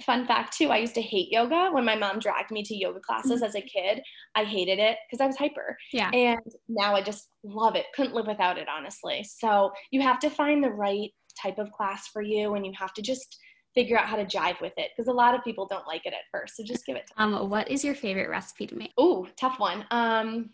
fun 0.00 0.26
fact 0.26 0.56
too 0.56 0.68
i 0.70 0.78
used 0.78 0.94
to 0.94 1.02
hate 1.02 1.32
yoga. 1.32 1.70
When 1.72 1.84
my 1.84 1.96
mom 1.96 2.18
dragged 2.18 2.50
me 2.50 2.62
to 2.64 2.76
yoga 2.76 3.00
classes 3.00 3.32
mm-hmm. 3.32 3.44
as 3.44 3.54
a 3.54 3.60
kid 3.60 4.02
i 4.34 4.44
hated 4.44 4.78
it 4.78 4.98
because 5.08 5.22
i 5.22 5.26
was 5.26 5.36
hyper. 5.36 5.76
Yeah. 5.92 6.10
And 6.10 6.40
now 6.68 6.94
i 6.94 7.02
just 7.02 7.30
love 7.44 7.76
it. 7.76 7.86
Couldn't 7.94 8.14
live 8.14 8.26
without 8.26 8.58
it 8.58 8.68
honestly. 8.68 9.24
So 9.24 9.70
you 9.90 10.00
have 10.02 10.18
to 10.20 10.30
find 10.30 10.62
the 10.62 10.70
right 10.70 11.10
type 11.40 11.58
of 11.58 11.70
class 11.72 12.08
for 12.08 12.22
you 12.22 12.54
and 12.54 12.64
you 12.64 12.72
have 12.78 12.94
to 12.94 13.02
just 13.02 13.38
figure 13.74 13.98
out 13.98 14.06
how 14.06 14.16
to 14.16 14.24
jive 14.24 14.60
with 14.62 14.72
it 14.78 14.90
because 14.96 15.08
a 15.08 15.12
lot 15.12 15.34
of 15.34 15.44
people 15.44 15.66
don't 15.66 15.86
like 15.86 16.06
it 16.06 16.14
at 16.14 16.20
first. 16.32 16.56
So 16.56 16.64
just 16.64 16.86
give 16.86 16.96
it 16.96 17.10
um 17.16 17.48
what 17.48 17.70
is 17.70 17.84
your 17.84 17.94
favorite 17.94 18.28
recipe 18.28 18.66
to 18.66 18.74
make? 18.74 18.92
Oh 18.98 19.26
tough 19.38 19.58
one. 19.58 19.84
Um 19.90 20.50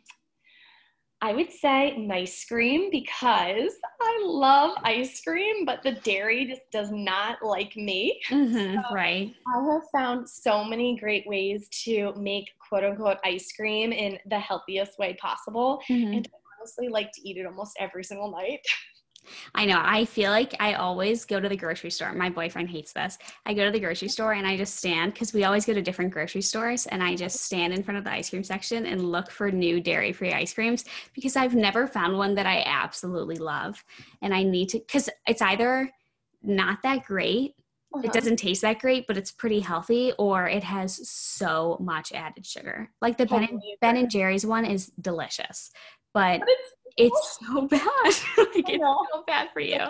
I 1.24 1.32
would 1.32 1.52
say 1.52 1.96
nice 1.96 2.44
cream 2.44 2.90
because 2.90 3.72
I 4.00 4.22
love 4.24 4.76
ice 4.82 5.22
cream, 5.22 5.64
but 5.64 5.80
the 5.84 5.92
dairy 5.92 6.46
just 6.46 6.62
does 6.72 6.90
not 6.90 7.38
like 7.44 7.76
me. 7.76 8.20
Mm-hmm, 8.28 8.74
so 8.74 8.94
right. 8.94 9.32
I 9.46 9.72
have 9.72 9.82
found 9.92 10.28
so 10.28 10.64
many 10.64 10.98
great 10.98 11.24
ways 11.28 11.68
to 11.84 12.12
make 12.16 12.50
quote 12.68 12.82
unquote 12.82 13.18
ice 13.24 13.52
cream 13.52 13.92
in 13.92 14.18
the 14.26 14.38
healthiest 14.38 14.98
way 14.98 15.16
possible. 15.20 15.80
Mm-hmm. 15.88 16.12
And 16.12 16.28
I 16.28 16.38
honestly 16.58 16.88
like 16.88 17.12
to 17.12 17.28
eat 17.28 17.36
it 17.36 17.46
almost 17.46 17.76
every 17.78 18.02
single 18.02 18.32
night. 18.32 18.60
I 19.54 19.64
know. 19.64 19.80
I 19.80 20.04
feel 20.04 20.30
like 20.30 20.54
I 20.60 20.74
always 20.74 21.24
go 21.24 21.40
to 21.40 21.48
the 21.48 21.56
grocery 21.56 21.90
store. 21.90 22.12
My 22.12 22.28
boyfriend 22.28 22.70
hates 22.70 22.92
this. 22.92 23.18
I 23.46 23.54
go 23.54 23.64
to 23.64 23.70
the 23.70 23.80
grocery 23.80 24.08
store 24.08 24.32
and 24.32 24.46
I 24.46 24.56
just 24.56 24.76
stand 24.76 25.12
because 25.12 25.32
we 25.32 25.44
always 25.44 25.64
go 25.64 25.74
to 25.74 25.82
different 25.82 26.12
grocery 26.12 26.42
stores 26.42 26.86
and 26.86 27.02
I 27.02 27.14
just 27.14 27.40
stand 27.40 27.72
in 27.72 27.82
front 27.82 27.98
of 27.98 28.04
the 28.04 28.12
ice 28.12 28.30
cream 28.30 28.44
section 28.44 28.86
and 28.86 29.10
look 29.10 29.30
for 29.30 29.50
new 29.50 29.80
dairy 29.80 30.12
free 30.12 30.32
ice 30.32 30.54
creams 30.54 30.84
because 31.14 31.36
I've 31.36 31.54
never 31.54 31.86
found 31.86 32.16
one 32.16 32.34
that 32.34 32.46
I 32.46 32.62
absolutely 32.66 33.36
love. 33.36 33.84
And 34.22 34.34
I 34.34 34.42
need 34.42 34.70
to, 34.70 34.78
because 34.78 35.08
it's 35.26 35.42
either 35.42 35.90
not 36.42 36.82
that 36.82 37.04
great 37.04 37.54
uh-huh. 37.94 38.04
it 38.06 38.12
doesn't 38.12 38.36
taste 38.36 38.62
that 38.62 38.78
great, 38.78 39.06
but 39.06 39.16
it's 39.16 39.30
pretty 39.30 39.60
healthy, 39.60 40.12
or 40.18 40.48
it 40.48 40.64
has 40.64 41.08
so 41.08 41.76
much 41.80 42.12
added 42.12 42.46
sugar. 42.46 42.90
Like 43.00 43.18
the 43.18 43.26
ben 43.26 43.44
and, 43.44 43.62
ben 43.80 43.96
and 43.96 44.10
Jerry's 44.10 44.46
one 44.46 44.64
is 44.64 44.92
delicious, 45.00 45.70
but, 46.14 46.40
but 46.40 46.48
it's 46.48 46.74
so 46.98 47.66
bad. 47.68 47.82
like 48.04 48.68
it's 48.68 48.84
so 49.12 49.24
bad 49.26 49.48
for 49.52 49.60
you. 49.60 49.78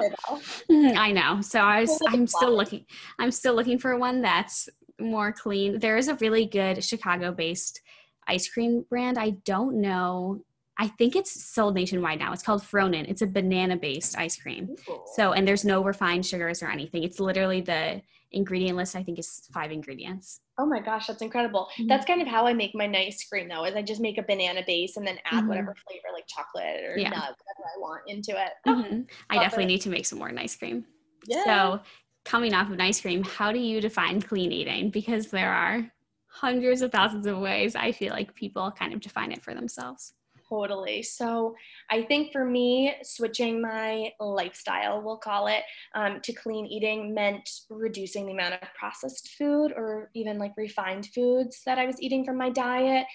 Mm, 0.70 0.96
I 0.96 1.12
know. 1.12 1.40
So 1.40 1.60
I 1.60 1.82
was 1.82 1.98
I'm 2.08 2.26
still 2.26 2.56
looking 2.56 2.84
I'm 3.18 3.30
still 3.30 3.54
looking 3.54 3.78
for 3.78 3.96
one 3.98 4.22
that's 4.22 4.68
more 5.00 5.32
clean. 5.32 5.78
There 5.78 5.96
is 5.96 6.08
a 6.08 6.14
really 6.16 6.46
good 6.46 6.82
Chicago 6.84 7.32
based 7.32 7.80
ice 8.26 8.48
cream 8.48 8.84
brand. 8.88 9.18
I 9.18 9.30
don't 9.44 9.80
know. 9.80 10.44
I 10.78 10.88
think 10.88 11.16
it's 11.16 11.52
sold 11.52 11.74
nationwide 11.74 12.18
now. 12.18 12.32
It's 12.32 12.42
called 12.42 12.62
Fronin. 12.62 13.08
It's 13.08 13.22
a 13.22 13.26
banana 13.26 13.76
based 13.76 14.16
ice 14.16 14.36
cream. 14.36 14.74
Ooh. 14.88 15.02
So 15.14 15.32
and 15.32 15.46
there's 15.46 15.64
no 15.64 15.82
refined 15.82 16.24
sugars 16.24 16.62
or 16.62 16.70
anything. 16.70 17.02
It's 17.02 17.20
literally 17.20 17.60
the 17.60 18.00
ingredient 18.32 18.76
list 18.76 18.96
I 18.96 19.02
think 19.02 19.18
is 19.18 19.48
five 19.52 19.70
ingredients. 19.70 20.40
Oh 20.58 20.66
my 20.66 20.80
gosh, 20.80 21.06
that's 21.06 21.22
incredible. 21.22 21.68
Mm-hmm. 21.74 21.88
That's 21.88 22.04
kind 22.04 22.20
of 22.20 22.28
how 22.28 22.46
I 22.46 22.52
make 22.52 22.74
my 22.74 22.86
nice 22.86 23.26
cream 23.28 23.48
though, 23.48 23.64
is 23.64 23.74
I 23.74 23.82
just 23.82 24.00
make 24.00 24.18
a 24.18 24.22
banana 24.22 24.62
base 24.66 24.96
and 24.96 25.06
then 25.06 25.18
add 25.24 25.40
mm-hmm. 25.40 25.48
whatever 25.48 25.74
flavor 25.86 26.08
like 26.12 26.26
chocolate 26.26 26.84
or 26.84 26.98
yeah. 26.98 27.10
nut, 27.10 27.20
whatever 27.20 27.68
I 27.76 27.80
want 27.80 28.02
into 28.06 28.32
it. 28.32 28.52
Mm-hmm. 28.66 29.02
I 29.30 29.36
definitely 29.36 29.64
it. 29.64 29.68
need 29.68 29.80
to 29.82 29.90
make 29.90 30.06
some 30.06 30.18
more 30.18 30.32
nice 30.32 30.56
cream. 30.56 30.84
Yeah. 31.26 31.44
So 31.44 31.80
coming 32.24 32.54
off 32.54 32.70
of 32.70 32.78
ice 32.78 33.00
cream, 33.00 33.22
how 33.24 33.52
do 33.52 33.58
you 33.58 33.80
define 33.80 34.20
clean 34.20 34.52
eating? 34.52 34.90
Because 34.90 35.28
there 35.28 35.52
are 35.52 35.90
hundreds 36.26 36.82
of 36.82 36.90
thousands 36.90 37.26
of 37.26 37.38
ways 37.38 37.76
I 37.76 37.92
feel 37.92 38.12
like 38.12 38.34
people 38.34 38.70
kind 38.72 38.94
of 38.94 39.00
define 39.00 39.32
it 39.32 39.42
for 39.42 39.54
themselves. 39.54 40.14
Totally. 40.52 41.02
So 41.02 41.54
I 41.90 42.02
think 42.02 42.30
for 42.30 42.44
me, 42.44 42.94
switching 43.02 43.62
my 43.62 44.10
lifestyle, 44.20 45.00
we'll 45.00 45.16
call 45.16 45.46
it, 45.46 45.62
um, 45.94 46.20
to 46.22 46.32
clean 46.34 46.66
eating 46.66 47.14
meant 47.14 47.48
reducing 47.70 48.26
the 48.26 48.32
amount 48.32 48.54
of 48.54 48.68
processed 48.78 49.30
food 49.38 49.72
or 49.74 50.10
even 50.14 50.38
like 50.38 50.52
refined 50.58 51.08
foods 51.14 51.62
that 51.64 51.78
I 51.78 51.86
was 51.86 52.00
eating 52.02 52.24
from 52.24 52.36
my 52.36 52.50
diet. 52.50 53.06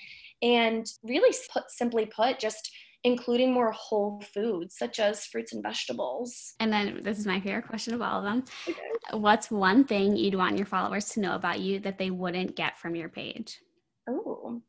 And 0.41 0.85
really, 1.03 1.35
put, 1.51 1.69
simply 1.69 2.07
put, 2.07 2.39
just 2.39 2.71
including 3.03 3.53
more 3.53 3.71
whole 3.71 4.21
foods 4.33 4.75
such 4.75 4.99
as 4.99 5.25
fruits 5.25 5.53
and 5.53 5.61
vegetables. 5.61 6.55
And 6.59 6.73
then 6.73 7.01
this 7.03 7.19
is 7.19 7.27
my 7.27 7.39
favorite 7.39 7.67
question 7.67 7.93
of 7.93 8.01
all 8.01 8.17
of 8.19 8.23
them. 8.23 8.43
Okay. 8.67 8.81
What's 9.11 9.51
one 9.51 9.83
thing 9.83 10.15
you'd 10.15 10.35
want 10.35 10.57
your 10.57 10.65
followers 10.65 11.09
to 11.09 11.19
know 11.19 11.35
about 11.35 11.59
you 11.59 11.79
that 11.81 11.99
they 11.99 12.09
wouldn't 12.09 12.55
get 12.55 12.79
from 12.79 12.95
your 12.95 13.09
page? 13.09 13.59
Oh, 14.09 14.61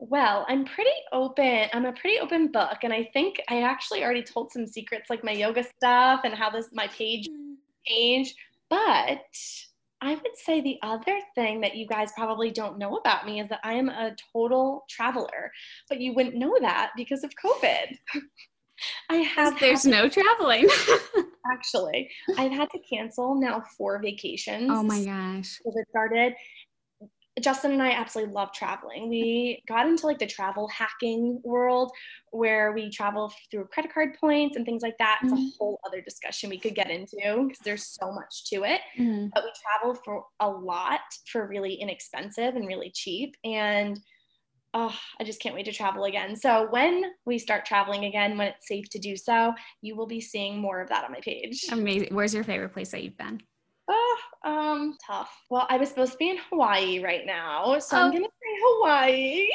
well, 0.00 0.46
I'm 0.48 0.64
pretty 0.64 0.90
open. 1.12 1.66
I'm 1.72 1.84
a 1.84 1.92
pretty 1.92 2.18
open 2.20 2.50
book. 2.50 2.78
And 2.82 2.92
I 2.92 3.04
think 3.12 3.40
I 3.48 3.62
actually 3.62 4.02
already 4.02 4.22
told 4.22 4.50
some 4.50 4.66
secrets 4.66 5.10
like 5.10 5.22
my 5.22 5.32
yoga 5.32 5.62
stuff 5.62 6.22
and 6.24 6.34
how 6.34 6.48
this 6.50 6.68
my 6.72 6.86
page 6.88 7.28
mm. 7.28 7.54
changed. 7.86 8.34
But 8.70 9.26
I 10.00 10.14
would 10.14 10.36
say 10.36 10.62
the 10.62 10.78
other 10.82 11.20
thing 11.34 11.60
that 11.60 11.76
you 11.76 11.86
guys 11.86 12.12
probably 12.16 12.50
don't 12.50 12.78
know 12.78 12.96
about 12.96 13.26
me 13.26 13.40
is 13.40 13.48
that 13.50 13.60
I 13.62 13.74
am 13.74 13.90
a 13.90 14.16
total 14.32 14.84
traveler. 14.88 15.52
But 15.88 16.00
you 16.00 16.14
wouldn't 16.14 16.36
know 16.36 16.56
that 16.60 16.92
because 16.96 17.22
of 17.22 17.32
COVID. 17.44 17.98
I 19.10 19.16
have 19.16 19.60
there's 19.60 19.84
no 19.84 20.08
traveling. 20.08 20.66
actually, 21.52 22.10
I've 22.38 22.52
had 22.52 22.70
to 22.70 22.78
cancel 22.78 23.34
now 23.34 23.62
four 23.76 24.00
vacations. 24.00 24.70
Oh 24.70 24.82
my 24.82 25.04
gosh. 25.04 25.60
COVID 25.66 25.84
started 25.90 26.34
Justin 27.40 27.72
and 27.72 27.82
I 27.82 27.92
absolutely 27.92 28.32
love 28.32 28.52
traveling. 28.52 29.08
We 29.08 29.62
got 29.66 29.86
into 29.86 30.06
like 30.06 30.18
the 30.18 30.26
travel 30.26 30.68
hacking 30.68 31.40
world 31.44 31.90
where 32.30 32.72
we 32.72 32.90
travel 32.90 33.32
through 33.50 33.66
credit 33.66 33.92
card 33.92 34.16
points 34.20 34.56
and 34.56 34.64
things 34.64 34.82
like 34.82 34.98
that. 34.98 35.20
It's 35.22 35.32
mm-hmm. 35.32 35.42
a 35.42 35.52
whole 35.58 35.80
other 35.86 36.00
discussion 36.00 36.50
we 36.50 36.58
could 36.58 36.74
get 36.74 36.90
into 36.90 37.16
because 37.16 37.58
there's 37.64 37.86
so 37.86 38.12
much 38.12 38.44
to 38.50 38.64
it. 38.64 38.80
Mm-hmm. 38.98 39.28
But 39.34 39.44
we 39.44 39.50
travel 39.62 40.00
for 40.04 40.24
a 40.40 40.48
lot 40.48 41.00
for 41.30 41.46
really 41.46 41.74
inexpensive 41.74 42.56
and 42.56 42.66
really 42.66 42.92
cheap. 42.94 43.34
And 43.44 44.00
oh, 44.74 44.96
I 45.18 45.24
just 45.24 45.40
can't 45.40 45.54
wait 45.54 45.64
to 45.66 45.72
travel 45.72 46.04
again. 46.04 46.36
So 46.36 46.68
when 46.70 47.04
we 47.26 47.38
start 47.38 47.64
traveling 47.64 48.04
again, 48.04 48.38
when 48.38 48.48
it's 48.48 48.68
safe 48.68 48.88
to 48.90 48.98
do 48.98 49.16
so, 49.16 49.52
you 49.82 49.96
will 49.96 50.06
be 50.06 50.20
seeing 50.20 50.60
more 50.60 50.80
of 50.80 50.88
that 50.90 51.04
on 51.04 51.12
my 51.12 51.20
page. 51.20 51.64
Amazing. 51.72 52.14
Where's 52.14 52.34
your 52.34 52.44
favorite 52.44 52.72
place 52.72 52.90
that 52.92 53.02
you've 53.02 53.18
been? 53.18 53.40
Oh, 53.92 54.18
um, 54.44 54.96
tough. 55.04 55.42
Well, 55.50 55.66
I 55.68 55.76
was 55.76 55.88
supposed 55.88 56.12
to 56.12 56.18
be 56.18 56.30
in 56.30 56.38
Hawaii 56.48 57.02
right 57.02 57.26
now, 57.26 57.76
so 57.80 57.96
oh. 57.96 58.02
I'm 58.02 58.12
gonna 58.12 58.24
say 58.24 58.58
Hawaii. 58.62 59.48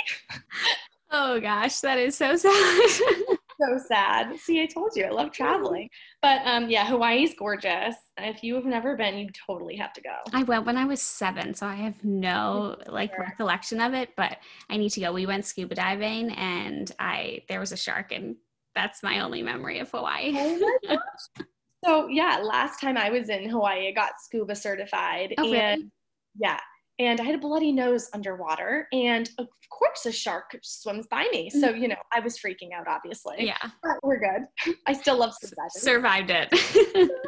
oh 1.12 1.40
gosh, 1.40 1.80
that 1.80 1.98
is 1.98 2.18
so 2.18 2.36
sad. 2.36 2.90
so 3.62 3.80
sad. 3.88 4.38
See, 4.38 4.62
I 4.62 4.66
told 4.66 4.92
you 4.94 5.06
I 5.06 5.10
love 5.10 5.32
traveling. 5.32 5.90
But 6.22 6.42
um, 6.46 6.70
yeah, 6.70 6.86
Hawaii's 6.86 7.34
gorgeous. 7.40 7.96
If 8.18 8.44
you 8.44 8.56
have 8.56 8.66
never 8.66 8.98
been, 8.98 9.18
you 9.18 9.30
totally 9.48 9.78
have 9.78 9.94
to 9.94 10.02
go. 10.02 10.16
I 10.34 10.44
went 10.44 10.66
when 10.66 10.78
I 10.78 10.84
was 10.84 11.02
seven, 11.02 11.54
so 11.54 11.66
I 11.66 11.76
have 11.76 12.04
no 12.04 12.76
like 12.88 13.12
sure. 13.12 13.22
recollection 13.22 13.80
of 13.80 13.94
it. 13.94 14.10
But 14.18 14.38
I 14.70 14.76
need 14.76 14.90
to 14.90 15.00
go. 15.00 15.14
We 15.14 15.26
went 15.26 15.46
scuba 15.46 15.76
diving, 15.76 16.32
and 16.32 16.92
I 17.00 17.44
there 17.48 17.62
was 17.62 17.72
a 17.72 17.78
shark, 17.78 18.12
and 18.12 18.36
that's 18.74 19.02
my 19.02 19.22
only 19.22 19.42
memory 19.42 19.80
of 19.80 19.90
Hawaii. 19.92 20.34
Oh 20.36 20.60
my 20.60 20.96
gosh. 21.38 21.48
So 21.84 22.08
yeah, 22.08 22.40
last 22.44 22.80
time 22.80 22.98
I 22.98 23.10
was 23.10 23.30
in 23.30 23.50
Hawaii, 23.50 23.88
I 23.88 23.92
got 23.92 24.14
scuba 24.20 24.56
certified, 24.56 25.34
oh, 25.38 25.44
and 25.44 25.82
really? 25.82 25.92
yeah, 26.40 26.60
and 26.98 27.20
I 27.20 27.24
had 27.24 27.36
a 27.36 27.40
bloody 27.40 27.72
nose 27.72 28.10
underwater, 28.14 28.88
and 28.94 29.30
of 29.38 29.48
course 29.70 30.06
a 30.06 30.12
shark 30.12 30.58
swims 30.64 31.08
by 31.08 31.28
me. 31.32 31.50
So 31.50 31.74
mm. 31.74 31.80
you 31.80 31.88
know, 31.88 31.98
I 32.14 32.22
was 32.22 32.38
freaking 32.38 32.72
out, 32.74 32.88
obviously. 32.88 33.46
Yeah, 33.46 33.58
but 33.84 33.98
we're 34.02 34.20
good. 34.20 34.76
I 34.88 34.94
still 34.94 35.18
love 35.18 35.34
scuba. 35.34 35.56
Survived 35.70 36.32
it. 36.32 36.50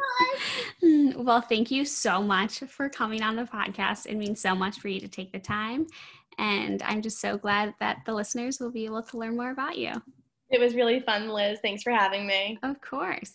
Mm, 0.82 1.24
well, 1.24 1.40
thank 1.40 1.72
you 1.72 1.84
so 1.84 2.22
much 2.22 2.60
for 2.60 2.88
coming 2.88 3.22
on 3.22 3.34
the 3.34 3.42
podcast. 3.42 4.06
It 4.06 4.16
means 4.16 4.40
so 4.40 4.54
much 4.54 4.78
for 4.78 4.86
you 4.86 5.00
to 5.00 5.08
take 5.08 5.32
the 5.32 5.40
time, 5.40 5.86
and 6.38 6.82
I'm 6.82 7.02
just 7.02 7.20
so 7.20 7.36
glad 7.36 7.74
that 7.80 7.98
the 8.06 8.14
listeners 8.14 8.60
will 8.60 8.70
be 8.70 8.84
able 8.84 9.02
to 9.02 9.18
learn 9.18 9.36
more 9.36 9.50
about 9.50 9.76
you. 9.76 9.92
It 10.50 10.60
was 10.60 10.74
really 10.74 11.00
fun, 11.00 11.28
Liz. 11.28 11.58
Thanks 11.62 11.82
for 11.82 11.92
having 11.92 12.26
me. 12.26 12.58
Of 12.62 12.80
course. 12.80 13.34